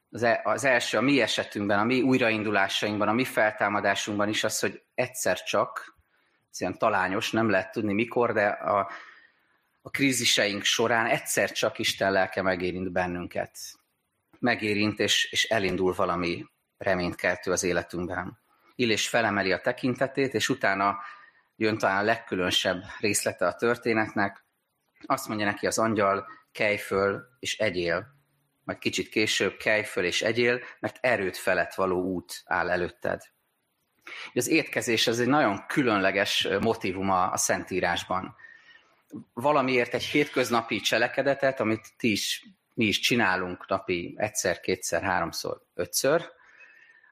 Az, 0.09 0.23
e, 0.23 0.41
az 0.43 0.63
első, 0.63 0.97
a 0.97 1.01
mi 1.01 1.21
esetünkben, 1.21 1.79
a 1.79 1.83
mi 1.83 2.01
újraindulásainkban, 2.01 3.07
a 3.07 3.13
mi 3.13 3.23
feltámadásunkban 3.23 4.29
is 4.29 4.43
az, 4.43 4.59
hogy 4.59 4.83
egyszer 4.93 5.43
csak, 5.43 5.95
ez 6.51 6.61
ilyen 6.61 6.77
talányos, 6.77 7.31
nem 7.31 7.49
lehet 7.49 7.71
tudni 7.71 7.93
mikor, 7.93 8.33
de 8.33 8.47
a, 8.47 8.89
a 9.87 9.89
kríziseink 9.89 10.63
során 10.63 11.05
egyszer 11.05 11.51
csak 11.51 11.79
Isten 11.79 12.11
lelke 12.11 12.41
megérint 12.41 12.91
bennünket. 12.91 13.57
Megérint, 14.39 14.99
és, 14.99 15.31
és 15.31 15.43
elindul 15.43 15.93
valami 15.93 16.45
reménykeltő 16.77 17.51
az 17.51 17.63
életünkben. 17.63 18.39
Illés 18.75 19.07
felemeli 19.07 19.51
a 19.51 19.61
tekintetét, 19.61 20.33
és 20.33 20.49
utána 20.49 20.97
jön 21.55 21.77
talán 21.77 21.97
a 21.97 22.05
legkülönösebb 22.05 22.83
részlete 22.99 23.47
a 23.47 23.55
történetnek. 23.55 24.45
Azt 25.05 25.27
mondja 25.27 25.45
neki 25.45 25.67
az 25.67 25.77
angyal, 25.77 26.27
kelj 26.51 26.77
föl 26.77 27.23
és 27.39 27.57
egyél. 27.57 28.07
Majd 28.63 28.77
kicsit 28.77 29.09
később 29.09 29.57
kelj 29.57 29.83
föl 29.83 30.05
és 30.05 30.21
egyél, 30.21 30.61
mert 30.79 30.97
erőt 31.01 31.37
felett 31.37 31.73
való 31.73 32.01
út 32.01 32.41
áll 32.45 32.69
előtted. 32.69 33.21
Az 34.33 34.47
étkezés 34.47 35.07
ez 35.07 35.19
egy 35.19 35.27
nagyon 35.27 35.65
különleges 35.67 36.47
motivum 36.61 37.09
a 37.09 37.37
Szentírásban 37.37 38.35
valamiért 39.33 39.93
egy 39.93 40.03
hétköznapi 40.03 40.79
cselekedetet, 40.79 41.59
amit 41.59 41.93
ti 41.97 42.11
is, 42.11 42.45
mi 42.73 42.85
is 42.85 42.99
csinálunk 42.99 43.67
napi 43.67 44.13
egyszer, 44.17 44.59
kétszer, 44.59 45.03
háromszor, 45.03 45.61
ötször, 45.73 46.31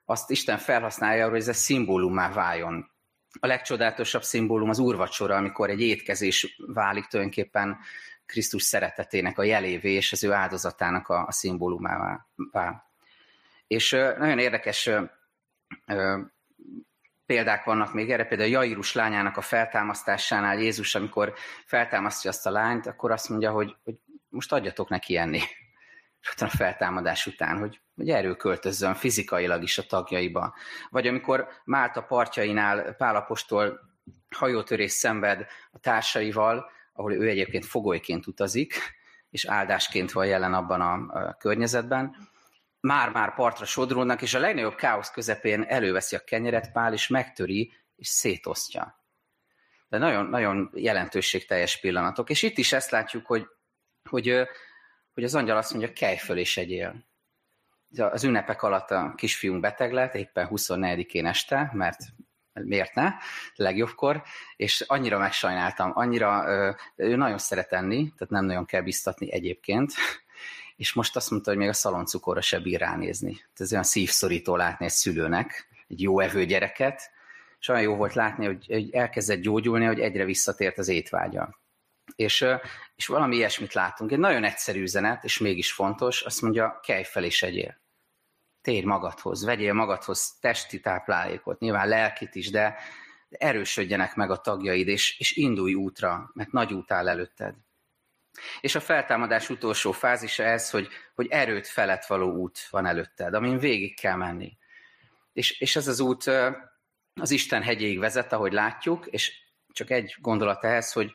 azt 0.06 0.30
Isten 0.30 0.58
felhasználja 0.58 1.30
hogy 1.30 1.40
ez 1.40 1.48
egy 1.48 1.56
szimbólumá 1.56 2.32
váljon. 2.32 2.92
A 3.40 3.48
legcsodálatosabb 3.48 4.24
szimbólum 4.24 4.70
az 4.70 4.80
úrvacsora, 4.80 5.36
amikor 5.36 5.70
egy 5.70 5.82
étkezés 5.82 6.62
válik 6.68 7.06
tulajdonképpen 7.06 7.78
Krisztus 8.26 8.64
szeretetének 8.64 9.38
a 9.38 9.44
jelévé 9.44 9.92
és 9.92 10.12
az 10.12 10.24
ő 10.24 10.32
áldozatának 10.32 11.08
a, 11.08 11.26
a 11.28 11.32
szimbólumává. 11.32 12.28
És 13.68 13.92
nagyon 13.92 14.40
érdekes 14.40 14.90
példák 17.26 17.64
vannak 17.64 17.94
még 17.94 18.12
erre, 18.12 18.26
például 18.26 18.50
Jairus 18.50 18.94
lányának 18.94 19.38
a 19.38 19.42
feltámasztásánál 19.42 20.60
Jézus, 20.60 20.96
amikor 20.96 21.34
feltámasztja 21.66 22.30
azt 22.30 22.46
a 22.46 22.52
lányt, 22.52 22.88
akkor 22.88 23.12
azt 23.12 23.30
mondja, 23.30 23.52
hogy, 23.52 23.76
hogy 23.84 23.96
most 24.30 24.54
adjatok 24.54 24.90
neki 24.90 25.18
enni. 25.18 25.40
A 26.38 26.48
feltámadás 26.48 27.26
után, 27.26 27.58
hogy, 27.60 27.82
hogy 27.96 28.10
erő 28.10 28.36
költözzön 28.36 28.94
fizikailag 28.94 29.64
is 29.64 29.78
a 29.78 29.84
tagjaiba. 29.84 30.56
Vagy 30.90 31.08
amikor 31.08 31.48
Málta 31.64 32.02
partjainál 32.02 32.96
Pálapostól 32.96 33.80
hajótörés 34.36 34.92
szenved 34.92 35.46
a 35.72 35.80
társaival, 35.80 36.72
ahol 36.94 37.14
ő 37.14 37.28
egyébként 37.28 37.66
fogolyként 37.66 38.28
utazik, 38.28 38.74
és 39.30 39.46
áldásként 39.46 40.12
van 40.12 40.26
jelen 40.26 40.54
abban 40.54 40.82
a, 40.82 40.94
a 40.94 41.36
környezetben, 41.40 42.16
már-már 42.86 43.34
partra 43.34 43.66
sodródnak, 43.66 44.22
és 44.22 44.34
a 44.34 44.40
legnagyobb 44.40 44.76
káosz 44.76 45.12
közepén 45.12 45.64
előveszi 45.68 46.16
a 46.16 46.24
kenyeret 46.24 46.72
Pál, 46.72 46.94
és 46.94 47.08
megtöri, 47.08 47.74
és 47.96 48.08
szétosztja. 48.08 49.04
De 49.88 49.98
nagyon, 49.98 50.26
nagyon 50.26 50.72
jelentőségteljes 50.74 51.80
pillanatok. 51.80 52.30
És 52.30 52.42
itt 52.42 52.58
is 52.58 52.74
ezt 52.74 52.90
látjuk, 52.90 53.26
hogy, 53.26 53.48
hogy, 54.10 54.48
hogy 55.14 55.24
az 55.24 55.36
angyal 55.36 55.58
azt 55.58 55.72
mondja, 55.74 55.94
kelj 55.94 56.18
föl 56.18 56.38
és 56.38 56.58
egyél. 56.58 57.06
Az 57.98 58.24
ünnepek 58.24 58.62
alatt 58.62 58.92
a 58.92 59.14
kisfiunk 59.16 59.62
beteg 59.62 59.94
lett, 59.94 60.16
éppen 60.16 60.48
24-én 60.52 61.26
este, 61.26 61.70
mert 61.74 62.00
miért 62.54 62.94
ne, 62.94 63.14
legjobbkor, 63.56 64.24
és 64.56 64.82
annyira 64.82 65.18
megsajnáltam, 65.18 65.92
annyira, 65.94 66.46
ő 66.96 67.16
nagyon 67.16 67.38
szeret 67.38 67.74
enni, 67.74 68.14
tehát 68.18 68.34
nem 68.34 68.46
nagyon 68.46 68.66
kell 68.66 68.82
biztatni 68.82 69.32
egyébként, 69.32 69.94
és 70.76 70.94
most 70.94 71.16
azt 71.16 71.32
mondta, 71.32 71.50
hogy 71.50 71.60
még 71.60 71.70
a 71.70 71.74
szaloncukorra 71.74 72.42
se 72.42 72.60
bír 72.60 72.80
ránézni. 72.80 73.46
Ez 73.56 73.72
olyan 73.72 73.84
szívszorító 73.84 74.56
látni 74.56 74.86
egy 74.86 74.92
szülőnek, 74.92 75.68
egy 75.88 76.02
jó 76.02 76.20
evő 76.20 76.46
gyereket, 76.46 77.12
és 77.60 77.68
olyan 77.68 77.82
jó 77.82 77.96
volt 77.96 78.14
látni, 78.14 78.46
hogy 78.46 78.90
elkezdett 78.92 79.42
gyógyulni, 79.42 79.86
hogy 79.86 80.00
egyre 80.00 80.26
visszatért 80.26 80.78
az 80.78 80.88
étvágya. 80.88 81.60
És, 82.16 82.46
és 82.96 83.08
valami 83.08 83.36
ilyesmit 83.36 83.74
látunk. 83.74 84.12
Egy 84.12 84.20
nagyon 84.20 84.44
egyszerű 84.44 84.82
üzenet, 84.82 85.24
és 85.24 85.38
mégis 85.38 85.72
fontos, 85.72 86.22
azt 86.22 86.42
mondja, 86.42 86.80
kelj 86.84 87.04
fel 87.04 87.24
és 87.24 87.44
egyél. 87.44 87.82
Térj 88.62 88.86
magadhoz, 88.86 89.46
vegyél 89.46 89.74
magadhoz 89.74 90.38
testi 90.40 90.80
táplálékot, 90.80 91.60
nyilván 91.60 91.88
lelkit 91.88 92.36
is, 92.36 92.50
de 92.50 92.76
erősödjenek 93.30 94.16
meg 94.16 94.32
a 94.32 94.38
tagjaid, 94.42 94.88
és, 94.88 95.20
és 95.20 95.32
indulj 95.36 95.74
útra, 95.74 96.32
mert 96.34 96.52
nagy 96.52 96.74
út 96.74 96.92
áll 96.92 97.10
előtted. 97.10 97.56
És 98.62 98.76
a 98.76 98.80
feltámadás 98.80 99.50
utolsó 99.50 99.92
fázisa 99.92 100.44
ez, 100.44 100.70
hogy, 100.70 100.88
hogy 101.16 101.28
erőt 101.30 101.68
felett 101.68 102.06
való 102.06 102.32
út 102.32 102.68
van 102.70 102.86
előtted, 102.86 103.34
amin 103.34 103.58
végig 103.58 104.00
kell 104.00 104.16
menni. 104.16 104.58
És, 105.34 105.60
és 105.60 105.76
ez 105.76 105.88
az 105.88 106.00
út 106.00 106.32
az 107.14 107.32
Isten 107.32 107.64
hegyéig 107.64 108.00
vezet, 108.00 108.34
ahogy 108.34 108.54
látjuk, 108.54 109.06
és 109.06 109.44
csak 109.72 109.90
egy 109.90 110.16
gondolat 110.22 110.64
ehhez, 110.64 110.92
hogy, 110.92 111.12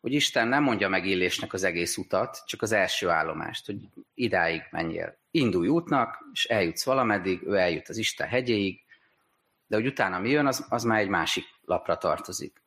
hogy 0.00 0.12
Isten 0.12 0.48
nem 0.48 0.62
mondja 0.62 0.88
meg 0.88 1.06
Illésnek 1.06 1.52
az 1.52 1.64
egész 1.64 1.96
utat, 1.96 2.42
csak 2.46 2.62
az 2.62 2.72
első 2.72 3.08
állomást, 3.08 3.66
hogy 3.66 3.76
idáig 4.14 4.62
menjél. 4.70 5.18
Indulj 5.30 5.68
útnak, 5.68 6.24
és 6.32 6.44
eljutsz 6.44 6.84
valameddig, 6.84 7.42
ő 7.42 7.56
eljut 7.56 7.88
az 7.88 7.96
Isten 7.96 8.28
hegyéig, 8.28 8.84
de 9.66 9.76
hogy 9.76 9.86
utána 9.86 10.18
mi 10.18 10.30
jön, 10.30 10.46
az, 10.46 10.66
az 10.68 10.82
már 10.82 10.98
egy 10.98 11.08
másik 11.08 11.44
lapra 11.64 11.96
tartozik. 11.96 12.59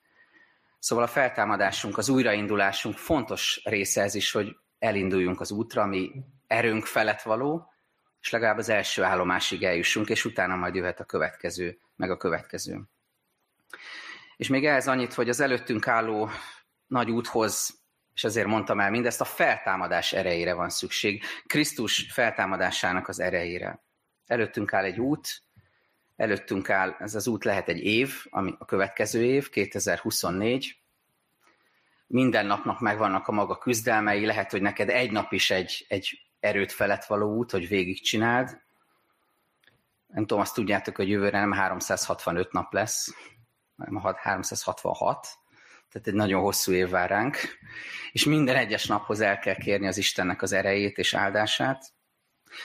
Szóval 0.84 1.04
a 1.04 1.08
feltámadásunk, 1.08 1.98
az 1.98 2.10
újraindulásunk 2.10 2.98
fontos 2.98 3.62
része 3.64 4.02
ez 4.02 4.16
is, 4.16 4.32
hogy 4.32 4.56
elinduljunk 4.80 5.40
az 5.42 5.52
útra, 5.52 5.82
ami 5.82 6.12
erőnk 6.48 6.86
felett 6.86 7.22
való, 7.22 7.74
és 8.22 8.30
legalább 8.30 8.58
az 8.58 8.70
első 8.70 9.04
állomásig 9.04 9.64
eljussunk, 9.64 10.10
és 10.10 10.26
utána 10.26 10.56
majd 10.56 10.76
jöhet 10.76 11.00
a 11.00 11.04
következő, 11.04 11.80
meg 11.96 12.12
a 12.12 12.18
következő. 12.18 12.82
És 14.36 14.48
még 14.48 14.66
ehhez 14.66 14.88
annyit, 14.88 15.14
hogy 15.14 15.30
az 15.30 15.40
előttünk 15.40 15.88
álló 15.88 16.30
nagy 16.88 17.10
úthoz, 17.12 17.82
és 18.14 18.24
ezért 18.24 18.48
mondtam 18.48 18.80
el 18.80 18.90
mindezt, 18.90 19.22
a 19.22 19.26
feltámadás 19.26 20.14
erejére 20.14 20.54
van 20.54 20.70
szükség, 20.70 21.24
Krisztus 21.46 22.12
feltámadásának 22.12 23.08
az 23.08 23.20
erejére. 23.20 23.84
Előttünk 24.26 24.74
áll 24.74 24.84
egy 24.84 25.00
út, 25.00 25.44
Előttünk 26.24 26.70
áll, 26.70 26.96
ez 27.00 27.16
az 27.16 27.28
út 27.28 27.44
lehet 27.44 27.68
egy 27.68 27.84
év, 27.84 28.26
ami 28.30 28.56
a 28.60 28.66
következő 28.66 29.24
év, 29.24 29.50
2024. 29.50 30.78
Minden 32.08 32.46
napnak 32.46 32.80
megvannak 32.80 33.28
a 33.28 33.32
maga 33.32 33.58
küzdelmei, 33.58 34.26
lehet, 34.26 34.52
hogy 34.52 34.62
neked 34.62 34.90
egy 34.90 35.12
nap 35.12 35.32
is 35.32 35.52
egy, 35.52 35.86
egy 35.88 36.20
erőt 36.40 36.72
felett 36.72 37.06
való 37.06 37.36
út, 37.36 37.52
hogy 37.52 37.68
végigcsináld. 37.68 38.62
Nem 40.08 40.26
tudom, 40.26 40.40
azt 40.40 40.54
tudjátok, 40.54 40.96
hogy 40.96 41.10
jövőre 41.10 41.40
nem 41.40 41.52
365 41.52 42.52
nap 42.52 42.74
lesz, 42.74 43.16
hanem 43.78 44.16
366, 44.18 45.28
tehát 45.92 46.08
egy 46.08 46.14
nagyon 46.14 46.42
hosszú 46.42 46.72
év 46.72 46.90
vár 46.90 47.10
ránk, 47.10 47.38
és 48.12 48.24
minden 48.24 48.56
egyes 48.56 48.86
naphoz 48.86 49.20
el 49.20 49.40
kell 49.40 49.56
kérni 49.56 49.88
az 49.88 49.98
Istennek 49.98 50.42
az 50.42 50.52
erejét 50.52 50.98
és 50.98 51.14
áldását, 51.14 51.94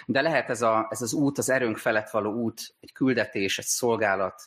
de 0.07 0.21
lehet 0.21 0.51
ez, 0.51 0.63
a, 0.63 0.87
ez 0.91 1.03
az 1.03 1.13
út, 1.13 1.39
az 1.39 1.51
erőnk 1.51 1.77
felett 1.77 2.11
való 2.11 2.33
út, 2.33 2.61
egy 2.81 2.93
küldetés, 2.93 3.59
egy 3.59 3.65
szolgálat, 3.65 4.43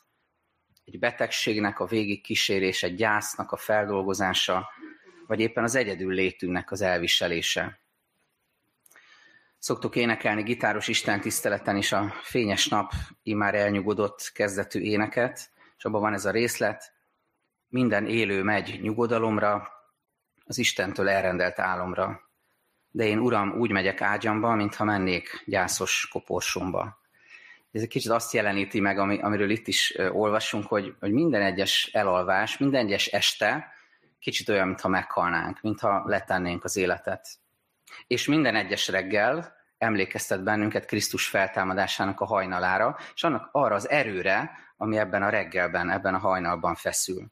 egy 0.86 1.00
betegségnek 1.00 1.80
a 1.80 1.86
végig 1.86 2.22
kísérés, 2.22 2.84
egy 2.84 2.96
gyásznak 2.96 3.52
a 3.52 3.58
feldolgozása, 3.58 4.70
vagy 5.28 5.40
éppen 5.40 5.64
az 5.64 5.76
egyedül 5.76 6.14
létünknek 6.14 6.72
az 6.72 6.82
elviselése. 6.82 7.80
Szoktuk 9.58 9.96
énekelni 9.96 10.44
gitáros 10.44 10.88
Isten 10.88 11.22
tiszteleten 11.22 11.78
is 11.78 11.92
a 11.92 12.14
Fényes 12.22 12.68
Nap 12.68 12.92
immár 13.24 13.56
elnyugodott 13.56 14.32
kezdetű 14.34 14.80
éneket, 14.80 15.52
és 15.78 15.86
abban 15.86 16.02
van 16.02 16.14
ez 16.14 16.26
a 16.26 16.32
részlet, 16.32 16.94
minden 17.68 18.06
élő 18.06 18.44
megy 18.44 18.80
nyugodalomra, 18.82 19.68
az 20.46 20.58
Istentől 20.58 21.10
elrendelt 21.10 21.60
álomra 21.60 22.31
de 22.92 23.04
én, 23.04 23.20
uram, 23.20 23.52
úgy 23.52 23.72
megyek 23.72 24.02
ágyamba, 24.02 24.56
mintha 24.56 24.84
mennék 24.84 25.44
gyászos 25.46 26.08
koporsomba. 26.12 27.00
Ez 27.72 27.82
egy 27.82 27.88
kicsit 27.88 28.12
azt 28.12 28.34
jeleníti 28.34 28.80
meg, 28.80 28.98
ami, 28.98 29.20
amiről 29.20 29.50
itt 29.50 29.68
is 29.68 29.94
olvasunk, 30.12 30.68
hogy, 30.68 30.96
hogy 31.00 31.12
minden 31.12 31.42
egyes 31.42 31.90
elalvás, 31.94 32.58
minden 32.58 32.86
egyes 32.86 33.08
este 33.08 33.74
kicsit 34.20 34.50
olyan, 34.50 34.68
mintha 34.68 34.88
meghalnánk, 34.88 35.62
mintha 35.62 36.04
letennénk 36.06 36.64
az 36.64 36.76
életet. 36.76 37.28
És 38.08 38.28
minden 38.28 38.56
egyes 38.56 38.88
reggel 38.88 39.56
emlékeztet 39.78 40.44
bennünket 40.44 40.86
Krisztus 40.86 41.28
feltámadásának 41.28 42.20
a 42.20 42.26
hajnalára, 42.26 42.98
és 43.14 43.24
annak 43.24 43.50
arra 43.52 43.76
az 43.76 43.90
erőre, 43.90 44.52
ami 44.78 44.98
ebben 44.98 45.24
a 45.24 45.30
reggelben, 45.30 45.90
ebben 45.90 46.14
a 46.14 46.20
hajnalban 46.20 46.76
feszül. 46.76 47.32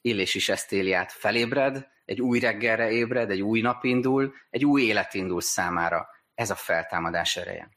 Illés 0.00 0.34
is 0.34 0.48
ezt 0.48 0.72
éli 0.72 0.92
át, 0.92 1.12
felébred, 1.12 1.88
egy 2.10 2.20
új 2.20 2.38
reggelre 2.38 2.90
ébred, 2.90 3.30
egy 3.30 3.42
új 3.42 3.60
nap 3.60 3.84
indul, 3.84 4.34
egy 4.50 4.64
új 4.64 4.82
élet 4.82 5.14
indul 5.14 5.40
számára. 5.40 6.08
Ez 6.34 6.50
a 6.50 6.54
feltámadás 6.54 7.36
ereje. 7.36 7.70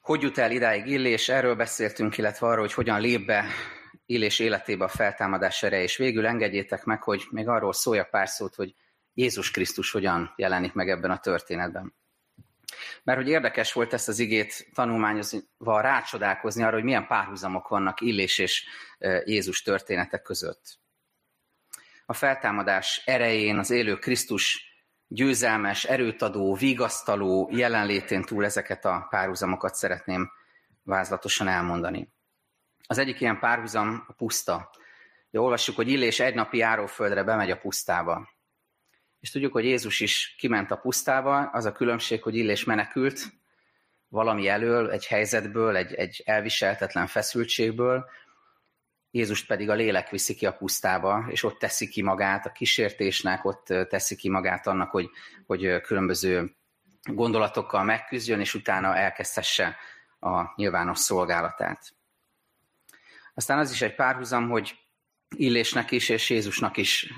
Hogy 0.00 0.22
jut 0.22 0.38
el 0.38 0.50
idáig 0.50 0.86
Illés? 0.86 1.28
Erről 1.28 1.54
beszéltünk, 1.54 2.18
illetve 2.18 2.46
arról, 2.46 2.60
hogy 2.60 2.72
hogyan 2.72 3.00
lép 3.00 3.26
be 3.26 3.44
Illés 4.06 4.38
életébe 4.38 4.84
a 4.84 4.88
feltámadás 4.88 5.62
ereje, 5.62 5.82
és 5.82 5.96
végül 5.96 6.26
engedjétek 6.26 6.84
meg, 6.84 7.02
hogy 7.02 7.26
még 7.30 7.48
arról 7.48 7.72
szólja 7.72 8.04
pár 8.04 8.28
szót, 8.28 8.54
hogy 8.54 8.74
Jézus 9.14 9.50
Krisztus 9.50 9.90
hogyan 9.90 10.32
jelenik 10.36 10.72
meg 10.72 10.88
ebben 10.88 11.10
a 11.10 11.18
történetben. 11.18 11.94
Mert 13.02 13.18
hogy 13.18 13.28
érdekes 13.28 13.72
volt 13.72 13.92
ezt 13.92 14.08
az 14.08 14.18
igét 14.18 14.68
tanulmányozva 14.74 15.80
rácsodálkozni 15.80 16.62
arra, 16.62 16.74
hogy 16.74 16.84
milyen 16.84 17.06
párhuzamok 17.06 17.68
vannak 17.68 18.00
Illés 18.00 18.38
és 18.38 18.64
Jézus 19.24 19.62
történetek 19.62 20.22
között. 20.22 20.80
A 22.12 22.14
feltámadás 22.14 23.02
erején 23.04 23.58
az 23.58 23.70
élő 23.70 23.96
Krisztus 23.96 24.74
győzelmes, 25.06 25.84
erőtadó, 25.84 26.54
vigasztaló 26.54 27.48
jelenlétén 27.52 28.22
túl 28.22 28.44
ezeket 28.44 28.84
a 28.84 29.06
párhuzamokat 29.10 29.74
szeretném 29.74 30.30
vázlatosan 30.82 31.48
elmondani. 31.48 32.12
Az 32.86 32.98
egyik 32.98 33.20
ilyen 33.20 33.38
párhuzam 33.38 34.04
a 34.08 34.12
puszta. 34.12 34.70
Ja, 35.30 35.40
olvassuk, 35.40 35.76
hogy 35.76 35.88
Illés 35.88 36.20
egy 36.20 36.34
napi 36.34 36.56
járóföldre 36.56 37.22
bemegy 37.22 37.50
a 37.50 37.58
pusztába. 37.58 38.28
És 39.20 39.30
tudjuk, 39.30 39.52
hogy 39.52 39.64
Jézus 39.64 40.00
is 40.00 40.34
kiment 40.38 40.70
a 40.70 40.76
pusztába, 40.76 41.38
az 41.38 41.64
a 41.64 41.72
különbség, 41.72 42.22
hogy 42.22 42.36
Illés 42.36 42.64
menekült 42.64 43.20
valami 44.08 44.48
elől, 44.48 44.90
egy 44.90 45.06
helyzetből, 45.06 45.76
egy, 45.76 45.94
egy 45.94 46.22
elviseltetlen 46.24 47.06
feszültségből, 47.06 48.04
Jézust 49.14 49.46
pedig 49.46 49.70
a 49.70 49.74
lélek 49.74 50.10
viszi 50.10 50.34
ki 50.34 50.46
a 50.46 50.56
pusztába, 50.56 51.24
és 51.28 51.42
ott 51.42 51.58
teszi 51.58 51.88
ki 51.88 52.02
magát 52.02 52.46
a 52.46 52.52
kísértésnek, 52.52 53.44
ott 53.44 53.66
teszi 53.88 54.16
ki 54.16 54.28
magát 54.28 54.66
annak, 54.66 54.90
hogy, 54.90 55.10
hogy 55.46 55.80
különböző 55.80 56.56
gondolatokkal 57.02 57.84
megküzdjön, 57.84 58.40
és 58.40 58.54
utána 58.54 58.96
elkezdhesse 58.96 59.76
a 60.20 60.52
nyilvános 60.56 60.98
szolgálatát. 60.98 61.94
Aztán 63.34 63.58
az 63.58 63.72
is 63.72 63.82
egy 63.82 63.94
párhuzam, 63.94 64.48
hogy 64.48 64.78
Illésnek 65.36 65.90
is 65.90 66.08
és 66.08 66.30
Jézusnak 66.30 66.76
is 66.76 67.12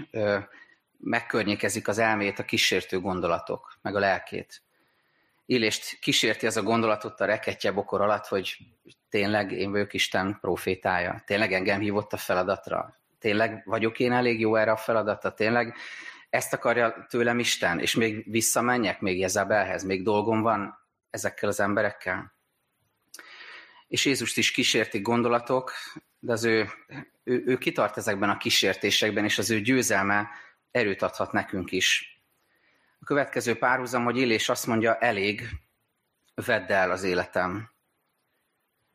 megkörnyékezik 0.98 1.88
az 1.88 1.98
elmét 1.98 2.38
a 2.38 2.44
kísértő 2.44 3.00
gondolatok, 3.00 3.78
meg 3.83 3.96
a 3.96 3.98
lelkét. 3.98 4.63
Illést 5.46 5.98
kísérti 6.00 6.46
az 6.46 6.57
a 6.57 6.62
gondolatot 6.62 7.20
a 7.20 7.24
reketje 7.24 7.72
bokor 7.72 8.00
alatt, 8.00 8.26
hogy 8.26 8.57
tényleg 9.09 9.52
én 9.52 9.70
vagyok 9.70 9.94
Isten 9.94 10.38
profétája, 10.40 11.22
tényleg 11.26 11.52
engem 11.52 11.80
hívott 11.80 12.12
a 12.12 12.16
feladatra, 12.16 12.96
tényleg 13.18 13.62
vagyok 13.64 13.98
én 13.98 14.12
elég 14.12 14.40
jó 14.40 14.57
erre 14.57 14.70
a 14.70 14.76
feladatra, 14.76 15.35
tényleg 15.35 15.74
ezt 16.30 16.52
akarja 16.52 17.07
tőlem 17.09 17.38
Isten, 17.38 17.80
és 17.80 17.94
még 17.94 18.30
visszamenjek 18.30 19.00
még 19.00 19.18
Jezabelhez, 19.18 19.85
még 19.85 20.02
dolgom 20.02 20.42
van 20.42 20.78
ezekkel 21.11 21.48
az 21.48 21.61
emberekkel. 21.61 22.33
És 23.88 24.04
Jézust 24.04 24.37
is 24.37 24.50
kísértik 24.50 25.02
gondolatok, 25.02 25.72
de 26.18 26.33
az 26.33 26.44
ő, 26.44 26.68
ő, 27.24 27.42
ő 27.46 27.59
kitart 27.59 27.96
ezekben 27.96 28.30
a 28.30 28.37
kísértésekben, 28.37 29.24
és 29.24 29.38
az 29.38 29.50
ő 29.50 29.61
győzelme 29.61 30.28
erőt 30.70 31.02
adhat 31.02 31.33
nekünk 31.33 31.72
is. 31.72 32.13
A 33.05 33.07
következő 33.07 33.59
párhuzam, 33.59 34.05
hogy 34.05 34.17
Illés 34.17 34.49
azt 34.49 34.67
mondja, 34.67 34.99
elég, 34.99 35.49
vedd 36.35 36.73
el 36.73 36.90
az 36.90 37.03
életem. 37.03 37.71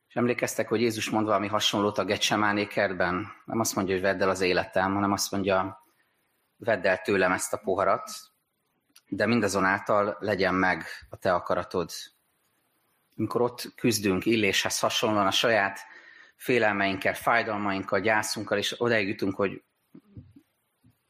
És 0.07 0.15
emlékeztek, 0.15 0.67
hogy 0.67 0.81
Jézus 0.81 1.09
mond 1.09 1.25
valami 1.25 1.47
hasonlót 1.47 1.97
a 1.97 2.05
Gecsemáné 2.05 2.65
kertben? 2.67 3.27
Nem 3.45 3.59
azt 3.59 3.75
mondja, 3.75 3.93
hogy 3.93 4.03
vedd 4.03 4.21
el 4.21 4.29
az 4.29 4.41
életem, 4.41 4.93
hanem 4.93 5.11
azt 5.11 5.31
mondja, 5.31 5.83
vedd 6.57 6.87
el 6.87 7.01
tőlem 7.01 7.31
ezt 7.31 7.53
a 7.53 7.57
poharat, 7.57 8.11
de 9.07 9.25
mindazonáltal 9.25 10.17
legyen 10.19 10.55
meg 10.55 10.85
a 11.09 11.15
te 11.15 11.33
akaratod. 11.33 11.91
Amikor 13.17 13.41
ott 13.41 13.73
küzdünk 13.75 14.25
illéshez 14.25 14.79
hasonlóan 14.79 15.27
a 15.27 15.31
saját 15.31 15.79
félelmeinkkel, 16.35 17.13
fájdalmainkkal, 17.13 17.99
gyászunkkal, 17.99 18.57
és 18.57 18.81
odaig 18.81 19.07
jutunk, 19.07 19.35
hogy 19.35 19.63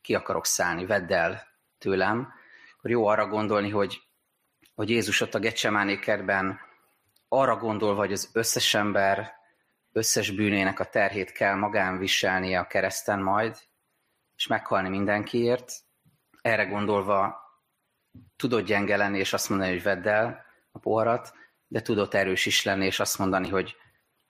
ki 0.02 0.16
akarok 0.16 0.46
szállni, 0.46 0.86
vedd 0.86 1.14
el 1.14 1.48
tőlem, 1.78 2.38
akkor 2.80 2.92
jó 2.92 3.08
arra 3.08 3.28
gondolni, 3.28 3.70
hogy, 3.70 4.02
hogy 4.76 4.90
Jézus 4.90 5.22
ott 5.22 5.36
a 5.36 5.40
Gecsemáné 5.40 6.00
kertben 6.00 6.60
arra 7.28 7.58
gondolva, 7.58 8.00
hogy 8.00 8.12
az 8.12 8.30
összes 8.34 8.74
ember 8.74 9.34
összes 9.92 10.32
bűnének 10.32 10.80
a 10.80 10.86
terhét 10.86 11.32
kell 11.32 11.56
magán 11.56 11.98
viselnie 11.98 12.60
a 12.60 12.68
kereszten 12.68 13.20
majd, 13.20 13.58
és 14.36 14.48
meghalni 14.48 14.90
mindenkiért, 14.90 15.72
erre 16.42 16.66
gondolva 16.66 17.38
tudod 18.36 18.66
gyenge 18.66 18.98
lenni, 18.98 19.18
és 19.18 19.34
azt 19.34 19.50
mondani, 19.50 19.72
hogy 19.72 19.84
vedd 19.84 20.08
el 20.08 20.46
a 20.72 20.80
poharat, 20.80 21.34
de 21.68 21.82
tudott 21.82 22.14
erős 22.14 22.46
is 22.46 22.64
lenni, 22.64 22.86
és 22.86 23.00
azt 23.00 23.18
mondani, 23.18 23.50
hogy 23.50 23.76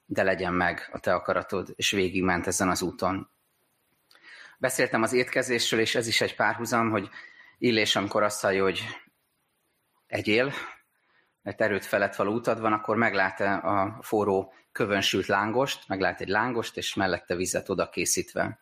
de 0.06 0.24
legyen 0.24 0.54
meg 0.54 0.90
a 0.92 1.00
te 1.00 1.14
akaratod, 1.14 1.74
és 1.76 1.92
végigment 1.92 2.48
ezen 2.48 2.70
az 2.70 2.82
úton. 2.82 3.30
Beszéltem 4.58 5.04
az 5.04 5.14
étkezésről, 5.14 5.80
és 5.80 5.96
ez 5.96 6.08
is 6.08 6.22
egy 6.22 6.36
párhuzam, 6.36 6.90
hogy 6.90 7.10
Illés, 7.62 7.96
amikor 7.96 8.24
azt 8.24 8.42
hallja, 8.42 8.64
hogy 8.64 8.84
egyél, 10.08 10.54
mert 11.42 11.62
erőt 11.62 11.86
felett 11.86 12.16
való 12.16 12.34
utad 12.34 12.60
van, 12.60 12.74
akkor 12.74 12.96
meglát 12.96 13.40
a 13.40 13.98
forró 14.02 14.54
kövönsült 14.72 15.26
lángost, 15.26 15.88
meglát 15.88 16.22
egy 16.22 16.28
lángost, 16.28 16.78
és 16.78 16.94
mellette 16.94 17.36
vizet 17.36 17.70
oda 17.70 17.90
készítve. 17.90 18.60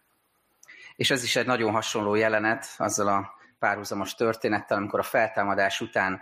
És 0.96 1.10
ez 1.10 1.24
is 1.24 1.36
egy 1.36 1.46
nagyon 1.46 1.72
hasonló 1.72 2.16
jelenet 2.16 2.66
azzal 2.78 3.08
a 3.08 3.34
párhuzamos 3.60 4.16
történettel, 4.16 4.78
amikor 4.78 5.00
a 5.00 5.04
feltámadás 5.04 5.82
után 5.82 6.22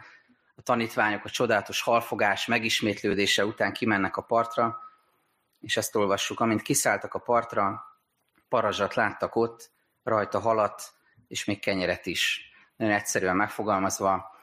a 0.56 0.62
tanítványok 0.62 1.26
a 1.26 1.30
csodálatos 1.30 1.82
halfogás 1.82 2.46
megismétlődése 2.46 3.46
után 3.46 3.74
kimennek 3.74 4.18
a 4.18 4.22
partra, 4.22 4.80
és 5.60 5.78
ezt 5.78 5.96
olvassuk, 5.96 6.40
amint 6.40 6.62
kiszálltak 6.62 7.14
a 7.14 7.20
partra, 7.20 7.84
parazsat 8.50 8.94
láttak 8.94 9.36
ott, 9.36 9.72
rajta 10.04 10.40
halat, 10.40 10.94
és 11.28 11.46
még 11.46 11.60
kenyeret 11.60 12.06
is. 12.06 12.54
Nagyon 12.76 12.94
egyszerűen 12.94 13.36
megfogalmazva, 13.36 14.34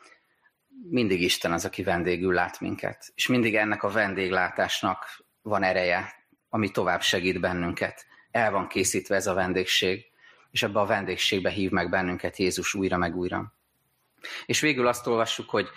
mindig 0.89 1.23
Isten 1.23 1.53
az, 1.53 1.65
aki 1.65 1.83
vendégül 1.83 2.35
lát 2.35 2.61
minket. 2.61 3.13
És 3.15 3.27
mindig 3.27 3.57
ennek 3.57 3.83
a 3.83 3.91
vendéglátásnak 3.91 5.25
van 5.43 5.63
ereje, 5.63 6.15
ami 6.49 6.71
tovább 6.71 7.03
segít 7.03 7.41
bennünket. 7.41 8.07
El 8.31 8.51
van 8.51 8.69
készítve 8.69 9.15
ez 9.15 9.27
a 9.27 9.35
vendégség, 9.35 10.05
és 10.51 10.63
ebbe 10.63 10.81
a 10.81 10.87
vendégségbe 10.87 11.51
hív 11.51 11.71
meg 11.71 11.91
bennünket 11.91 12.37
Jézus 12.37 12.75
újra 12.75 12.97
meg 12.97 13.17
újra. 13.17 13.55
És 14.47 14.61
végül 14.61 14.87
azt 14.87 15.07
olvassuk, 15.07 15.51
hogy, 15.51 15.69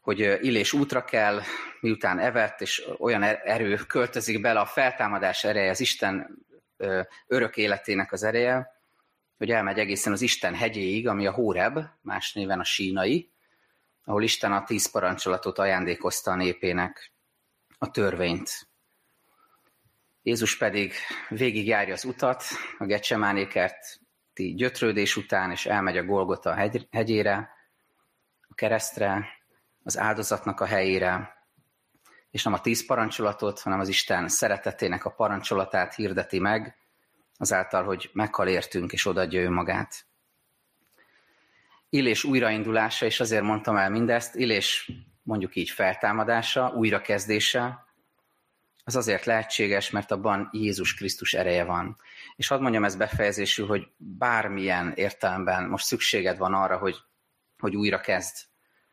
hogy 0.00 0.18
Illés 0.18 0.72
útra 0.72 1.04
kell, 1.04 1.40
miután 1.80 2.18
evett, 2.18 2.60
és 2.60 2.86
olyan 2.98 3.22
er-, 3.22 3.40
erő 3.44 3.74
költözik 3.74 4.40
bele 4.40 4.60
a 4.60 4.66
feltámadás 4.66 5.44
ereje, 5.44 5.70
az 5.70 5.80
Isten 5.80 6.38
örök 7.26 7.56
életének 7.56 8.12
az 8.12 8.22
ereje, 8.22 8.79
hogy 9.40 9.50
elmegy 9.50 9.78
egészen 9.78 10.12
az 10.12 10.20
Isten 10.20 10.54
hegyéig, 10.54 11.08
ami 11.08 11.26
a 11.26 11.32
Hóreb, 11.32 11.78
más 12.00 12.32
néven 12.32 12.60
a 12.60 12.64
sínai, 12.64 13.30
ahol 14.04 14.22
Isten 14.22 14.52
a 14.52 14.64
tíz 14.64 14.90
parancsolatot 14.90 15.58
ajándékozta 15.58 16.30
a 16.30 16.34
népének, 16.34 17.12
a 17.78 17.90
törvényt. 17.90 18.50
Jézus 20.22 20.56
pedig 20.56 20.92
végigjárja 21.28 21.94
az 21.94 22.04
utat 22.04 22.42
a 22.78 22.84
Gecsemánékerti 22.84 24.54
gyötrődés 24.54 25.16
után, 25.16 25.50
és 25.50 25.66
elmegy 25.66 25.96
a 25.96 26.04
Golgota 26.04 26.54
hegy, 26.54 26.88
hegyére, 26.90 27.50
a 28.48 28.54
keresztre, 28.54 29.28
az 29.82 29.98
áldozatnak 29.98 30.60
a 30.60 30.66
helyére, 30.66 31.36
és 32.30 32.42
nem 32.42 32.52
a 32.52 32.60
tíz 32.60 32.86
parancsolatot, 32.86 33.60
hanem 33.60 33.80
az 33.80 33.88
Isten 33.88 34.28
szeretetének 34.28 35.04
a 35.04 35.10
parancsolatát 35.10 35.94
hirdeti 35.94 36.38
meg, 36.38 36.74
azáltal, 37.40 37.84
hogy 37.84 38.10
meghal 38.12 38.48
értünk, 38.48 38.92
és 38.92 39.06
odaadja 39.06 39.40
ő 39.40 39.50
magát. 39.50 40.04
Illés 41.88 42.24
újraindulása, 42.24 43.06
és 43.06 43.20
azért 43.20 43.42
mondtam 43.42 43.76
el 43.76 43.90
mindezt, 43.90 44.34
Illés 44.34 44.92
mondjuk 45.22 45.56
így 45.56 45.70
feltámadása, 45.70 46.72
újrakezdése, 46.74 47.84
az 48.84 48.96
azért 48.96 49.24
lehetséges, 49.24 49.90
mert 49.90 50.10
abban 50.10 50.48
Jézus 50.52 50.94
Krisztus 50.94 51.34
ereje 51.34 51.64
van. 51.64 51.96
És 52.36 52.48
hadd 52.48 52.60
mondjam 52.60 52.84
ezt 52.84 52.98
befejezésül, 52.98 53.66
hogy 53.66 53.88
bármilyen 53.96 54.92
értelemben 54.94 55.68
most 55.68 55.84
szükséged 55.84 56.38
van 56.38 56.54
arra, 56.54 56.78
hogy, 56.78 56.96
hogy 57.58 57.76
újra 57.76 58.00
kezd. 58.00 58.36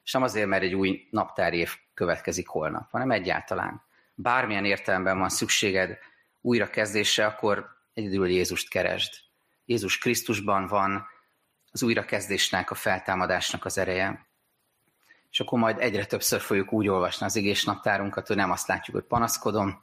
És 0.04 0.12
nem 0.12 0.24
azért, 0.24 0.48
mert 0.48 0.64
egy 0.64 0.74
új 0.74 1.08
naptári 1.12 1.58
év 1.58 1.76
következik 1.94 2.48
holnap, 2.48 2.92
hanem 2.92 3.12
egyáltalán. 3.12 3.82
Bármilyen 4.16 4.66
értelemben 4.66 5.20
van 5.20 5.30
szükséged 5.30 5.98
újrakezdésre, 6.42 7.26
akkor 7.26 7.77
egyedül 7.98 8.30
Jézust 8.30 8.70
keresd. 8.70 9.14
Jézus 9.66 9.98
Krisztusban 9.98 10.68
van 10.68 11.08
az 11.72 11.84
újrakezdésnek, 11.84 12.72
a 12.72 12.76
feltámadásnak 12.76 13.66
az 13.66 13.78
ereje. 13.78 14.28
És 15.32 15.40
akkor 15.40 15.60
majd 15.60 15.80
egyre 15.80 16.06
többször 16.06 16.40
fogjuk 16.40 16.74
úgy 16.74 16.88
olvasni 16.88 17.26
az 17.26 17.36
igés 17.36 17.64
naptárunkat, 17.64 18.28
hogy 18.28 18.36
nem 18.36 18.52
azt 18.52 18.68
látjuk, 18.68 18.96
hogy 18.96 19.06
panaszkodom 19.06 19.82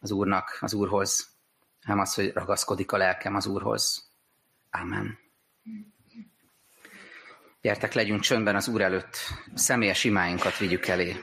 az 0.00 0.10
Úrnak, 0.10 0.58
az 0.60 0.72
Úrhoz, 0.72 1.36
hanem 1.82 2.00
az, 2.00 2.14
hogy 2.14 2.32
ragaszkodik 2.32 2.92
a 2.92 2.96
lelkem 2.96 3.34
az 3.34 3.46
Úrhoz. 3.46 4.10
Amen. 4.70 5.18
Gyertek, 7.60 7.92
legyünk 7.92 8.20
csöndben 8.20 8.56
az 8.56 8.68
Úr 8.68 8.80
előtt, 8.80 9.16
személyes 9.54 10.04
imáinkat 10.04 10.58
vigyük 10.58 10.86
elé. 10.86 11.16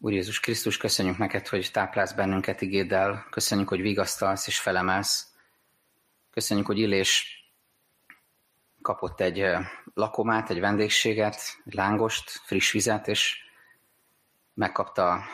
Úr 0.00 0.12
Jézus 0.12 0.40
Krisztus, 0.40 0.76
köszönjük 0.76 1.18
neked, 1.18 1.48
hogy 1.48 1.70
táplálsz 1.72 2.12
bennünket 2.12 2.60
igéddel, 2.60 3.26
köszönjük, 3.30 3.68
hogy 3.68 3.80
vigasztalsz 3.80 4.46
és 4.46 4.60
felemelsz. 4.60 5.26
Köszönjük, 6.30 6.66
hogy 6.66 6.78
Illés 6.78 7.42
kapott 8.82 9.20
egy 9.20 9.44
lakomát, 9.94 10.50
egy 10.50 10.60
vendégséget, 10.60 11.40
egy 11.64 11.74
lángost, 11.74 12.30
friss 12.30 12.72
vizet, 12.72 13.08
és 13.08 13.36
megkapta 14.54 15.24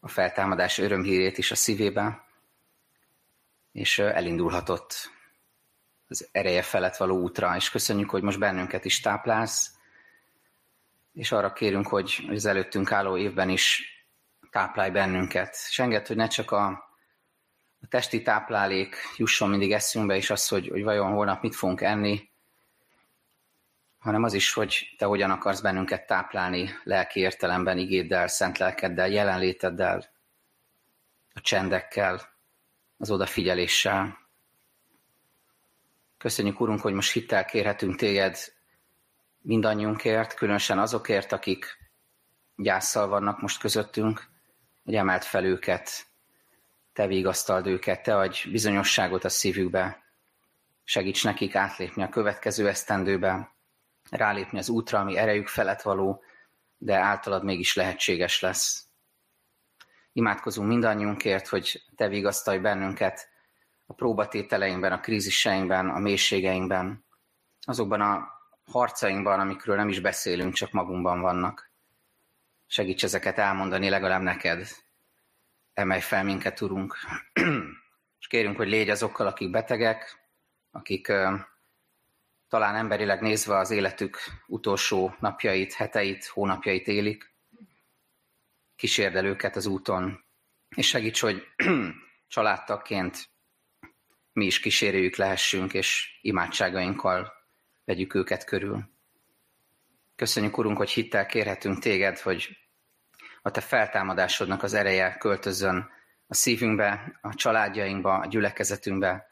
a 0.00 0.08
feltámadás 0.08 0.78
örömhírét 0.78 1.38
is 1.38 1.50
a 1.50 1.54
szívébe, 1.54 2.24
és 3.72 3.98
elindulhatott 3.98 5.10
az 6.08 6.28
ereje 6.32 6.62
felett 6.62 6.96
való 6.96 7.20
útra, 7.20 7.56
és 7.56 7.70
köszönjük, 7.70 8.10
hogy 8.10 8.22
most 8.22 8.38
bennünket 8.38 8.84
is 8.84 9.00
táplálsz, 9.00 9.78
és 11.12 11.32
arra 11.32 11.52
kérünk, 11.52 11.86
hogy 11.86 12.28
az 12.28 12.46
előttünk 12.46 12.92
álló 12.92 13.16
évben 13.16 13.48
is 13.48 13.82
táplálj 14.50 14.90
bennünket. 14.90 15.56
És 15.68 15.78
enged, 15.78 16.06
hogy 16.06 16.16
ne 16.16 16.26
csak 16.26 16.50
a, 16.50 16.66
a 17.80 17.86
testi 17.88 18.22
táplálék 18.22 18.96
jusson 19.16 19.50
mindig 19.50 19.72
eszünkbe, 19.72 20.16
és 20.16 20.30
az, 20.30 20.48
hogy, 20.48 20.68
hogy 20.68 20.82
vajon 20.82 21.12
holnap 21.12 21.42
mit 21.42 21.54
fogunk 21.54 21.80
enni, 21.80 22.30
hanem 23.98 24.22
az 24.22 24.32
is, 24.32 24.52
hogy 24.52 24.94
te 24.98 25.04
hogyan 25.04 25.30
akarsz 25.30 25.60
bennünket 25.60 26.06
táplálni 26.06 26.70
lelki 26.84 27.20
értelemben, 27.20 27.78
igéddel, 27.78 28.26
szent 28.26 28.58
lelkeddel, 28.58 29.08
jelenléteddel, 29.08 30.10
a 31.34 31.40
csendekkel, 31.40 32.28
az 32.96 33.10
odafigyeléssel. 33.10 34.18
Köszönjük, 36.18 36.60
Urunk, 36.60 36.80
hogy 36.80 36.92
most 36.92 37.12
hittel 37.12 37.44
kérhetünk 37.44 37.96
téged 37.96 38.36
mindannyiunkért, 39.42 40.34
különösen 40.34 40.78
azokért, 40.78 41.32
akik 41.32 41.78
gyászsal 42.56 43.08
vannak 43.08 43.40
most 43.40 43.60
közöttünk, 43.60 44.28
hogy 44.84 44.94
emelt 44.94 45.24
fel 45.24 45.44
őket, 45.44 46.06
te 46.92 47.06
vigasztald 47.06 47.66
őket, 47.66 48.02
te 48.02 48.16
adj 48.16 48.50
bizonyosságot 48.50 49.24
a 49.24 49.28
szívükbe, 49.28 50.02
segíts 50.84 51.24
nekik 51.24 51.54
átlépni 51.54 52.02
a 52.02 52.08
következő 52.08 52.68
esztendőbe, 52.68 53.54
rálépni 54.10 54.58
az 54.58 54.68
útra, 54.68 54.98
ami 54.98 55.16
erejük 55.16 55.48
felett 55.48 55.82
való, 55.82 56.22
de 56.78 56.96
általad 56.96 57.44
mégis 57.44 57.74
lehetséges 57.74 58.40
lesz. 58.40 58.86
Imádkozunk 60.12 60.68
mindannyiunkért, 60.68 61.48
hogy 61.48 61.82
te 61.96 62.08
vigasztalj 62.08 62.58
bennünket 62.58 63.28
a 63.86 63.92
próbatételeinkben, 63.92 64.92
a 64.92 65.00
kríziseinkben, 65.00 65.88
a 65.88 65.98
mélységeinkben, 65.98 67.04
azokban 67.60 68.00
a 68.00 68.39
harcainkban, 68.70 69.40
amikről 69.40 69.76
nem 69.76 69.88
is 69.88 70.00
beszélünk, 70.00 70.54
csak 70.54 70.72
magunkban 70.72 71.20
vannak. 71.20 71.70
Segíts 72.66 73.04
ezeket 73.04 73.38
elmondani 73.38 73.88
legalább 73.88 74.22
neked. 74.22 74.68
Emelj 75.74 76.00
fel 76.00 76.24
minket, 76.24 76.60
Urunk. 76.60 76.96
És 78.20 78.26
kérünk, 78.26 78.56
hogy 78.56 78.68
légy 78.68 78.90
azokkal, 78.90 79.26
akik 79.26 79.50
betegek, 79.50 80.28
akik 80.70 81.12
talán 82.48 82.74
emberileg 82.74 83.20
nézve 83.20 83.56
az 83.56 83.70
életük 83.70 84.18
utolsó 84.46 85.14
napjait, 85.18 85.72
heteit, 85.72 86.24
hónapjait 86.24 86.86
élik. 86.86 87.34
Kísérd 88.76 89.24
őket 89.24 89.56
az 89.56 89.66
úton, 89.66 90.24
és 90.76 90.86
segíts, 90.88 91.20
hogy 91.20 91.46
családtagként 92.28 93.30
mi 94.32 94.44
is 94.44 94.60
kísérőjük 94.60 95.16
lehessünk, 95.16 95.74
és 95.74 96.18
imádságainkkal 96.20 97.39
vegyük 97.90 98.14
őket 98.14 98.44
körül. 98.44 98.90
Köszönjük, 100.16 100.58
Urunk, 100.58 100.76
hogy 100.76 100.90
hittel 100.90 101.26
kérhetünk 101.26 101.78
téged, 101.78 102.18
hogy 102.18 102.58
a 103.42 103.50
te 103.50 103.60
feltámadásodnak 103.60 104.62
az 104.62 104.74
ereje 104.74 105.16
költözön 105.16 105.90
a 106.26 106.34
szívünkbe, 106.34 107.18
a 107.20 107.34
családjainkba, 107.34 108.14
a 108.14 108.26
gyülekezetünkbe, 108.26 109.26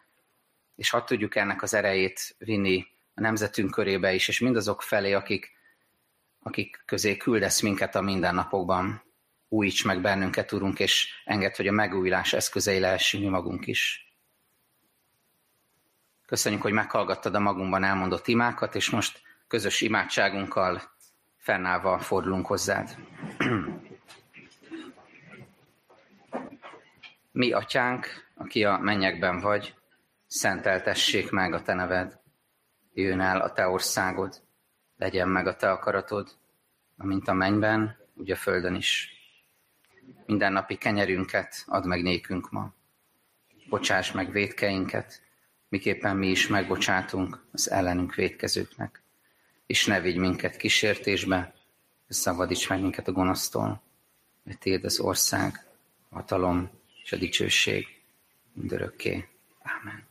és 0.75 0.91
hadd 0.91 1.07
tudjuk 1.07 1.37
ennek 1.37 1.63
az 1.63 1.75
erejét 1.75 2.35
vinni 2.39 2.87
a 3.15 3.21
nemzetünk 3.21 3.71
körébe 3.71 4.15
is, 4.15 4.29
és 4.29 4.41
mindazok 4.41 4.83
felé, 4.83 5.13
akik, 5.13 5.51
akik 6.39 6.83
közé 6.87 7.17
küldesz 7.17 7.61
minket 7.61 7.95
a 7.95 8.01
mindennapokban. 8.01 9.03
Újíts 9.49 9.85
meg 9.85 10.01
bennünket, 10.01 10.53
Urunk, 10.53 10.79
és 10.79 11.23
enged, 11.25 11.57
hogy 11.57 11.67
a 11.69 11.73
megújulás 11.73 12.33
eszközei 12.33 12.79
lehessünk 12.79 13.23
mi 13.23 13.29
magunk 13.29 13.67
is. 13.67 14.08
Köszönjük, 16.29 16.63
hogy 16.63 16.73
meghallgattad 16.73 17.35
a 17.35 17.41
magunkban 17.41 17.85
elmondott 17.85 18.27
imákat, 18.27 18.75
és 18.75 18.91
most 18.91 19.23
közös 19.47 19.81
imádságunkkal 19.81 20.83
fennállva 21.37 21.99
fordulunk 21.99 22.47
hozzád. 22.47 22.97
Mi, 27.33 27.53
atyánk, 27.53 28.07
aki 28.35 28.65
a 28.65 28.79
mennyekben 28.79 29.41
vagy, 29.41 29.75
szenteltessék 30.27 31.31
meg 31.31 31.53
a 31.53 31.63
te 31.63 31.75
neved. 31.75 32.21
Jön 32.95 33.21
el 33.21 33.41
a 33.41 33.53
te 33.53 33.69
országod, 33.69 34.43
legyen 34.97 35.29
meg 35.29 35.47
a 35.47 35.57
te 35.57 35.71
akaratod, 35.71 36.29
amint 36.97 37.29
a 37.29 37.33
mennyben, 37.33 37.97
úgy 38.15 38.31
a 38.31 38.37
földön 38.37 38.75
is. 38.75 39.13
Minden 40.27 40.53
napi 40.53 40.77
kenyerünket 40.77 41.65
add 41.67 41.87
meg 41.87 42.03
nékünk 42.03 42.51
ma. 42.51 42.73
Bocsáss 43.69 44.13
meg 44.13 44.31
védkeinket, 44.31 45.27
miképpen 45.69 46.17
mi 46.17 46.27
is 46.29 46.47
megbocsátunk 46.47 47.45
az 47.53 47.71
ellenünk 47.71 48.15
védkezőknek. 48.15 49.03
És 49.67 49.87
ne 49.87 50.01
vigy 50.01 50.17
minket 50.17 50.57
kísértésbe, 50.57 51.55
és 52.09 52.17
szabadíts 52.17 52.69
meg 52.69 52.81
minket 52.81 53.09
a 53.09 53.13
gonosztól, 53.13 53.83
mert 54.43 54.59
Téd 54.59 54.85
az 54.85 55.01
ország, 55.01 55.65
hatalom 56.11 56.71
és 57.05 57.13
a 57.13 57.17
dicsőség 57.17 57.87
mindörökké. 58.53 59.29
Amen. 59.63 60.08